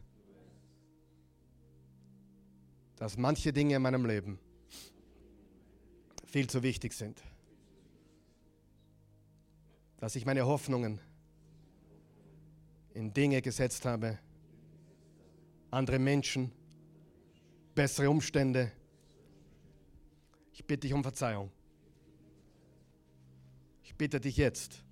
[2.97, 4.39] dass manche Dinge in meinem Leben
[6.25, 7.23] viel zu wichtig sind
[10.03, 10.99] dass ich meine Hoffnungen
[12.93, 14.19] in Dinge gesetzt habe,
[15.71, 16.51] andere Menschen,
[17.73, 18.69] bessere Umstände.
[20.51, 21.49] Ich bitte dich um Verzeihung.
[23.81, 24.83] Ich bitte dich jetzt,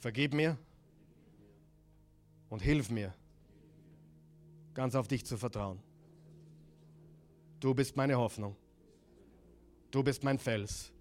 [0.00, 0.58] vergib mir
[2.50, 3.14] und hilf mir,
[4.74, 5.82] ganz auf dich zu vertrauen.
[7.58, 8.54] Du bist meine Hoffnung.
[9.90, 10.92] Du bist mein Fels.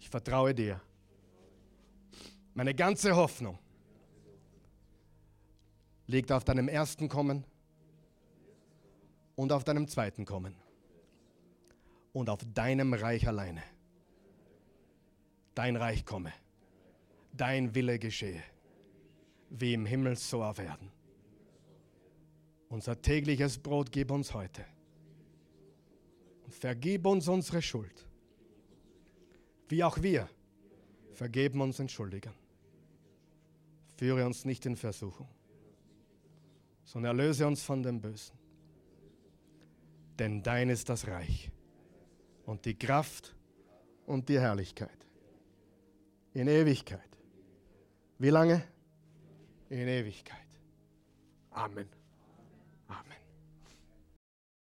[0.00, 0.80] Ich vertraue dir.
[2.56, 3.58] Meine ganze Hoffnung
[6.06, 7.44] liegt auf deinem ersten Kommen
[9.34, 10.56] und auf deinem zweiten Kommen
[12.14, 13.62] und auf deinem Reich alleine.
[15.54, 16.32] Dein Reich komme,
[17.34, 18.42] dein Wille geschehe,
[19.50, 20.90] wie im Himmel so auf Erden.
[22.70, 24.64] Unser tägliches Brot gib uns heute
[26.46, 28.06] und vergib uns unsere Schuld,
[29.68, 30.26] wie auch wir
[31.12, 32.34] vergeben uns Entschuldigern
[33.96, 35.28] Führe uns nicht in Versuchung,
[36.84, 38.36] sondern erlöse uns von dem Bösen.
[40.18, 41.50] Denn dein ist das Reich
[42.44, 43.34] und die Kraft
[44.06, 45.06] und die Herrlichkeit
[46.36, 47.00] in Ewigkeit.
[48.18, 48.62] Wie lange?
[49.70, 50.36] In Ewigkeit.
[51.50, 51.95] Amen.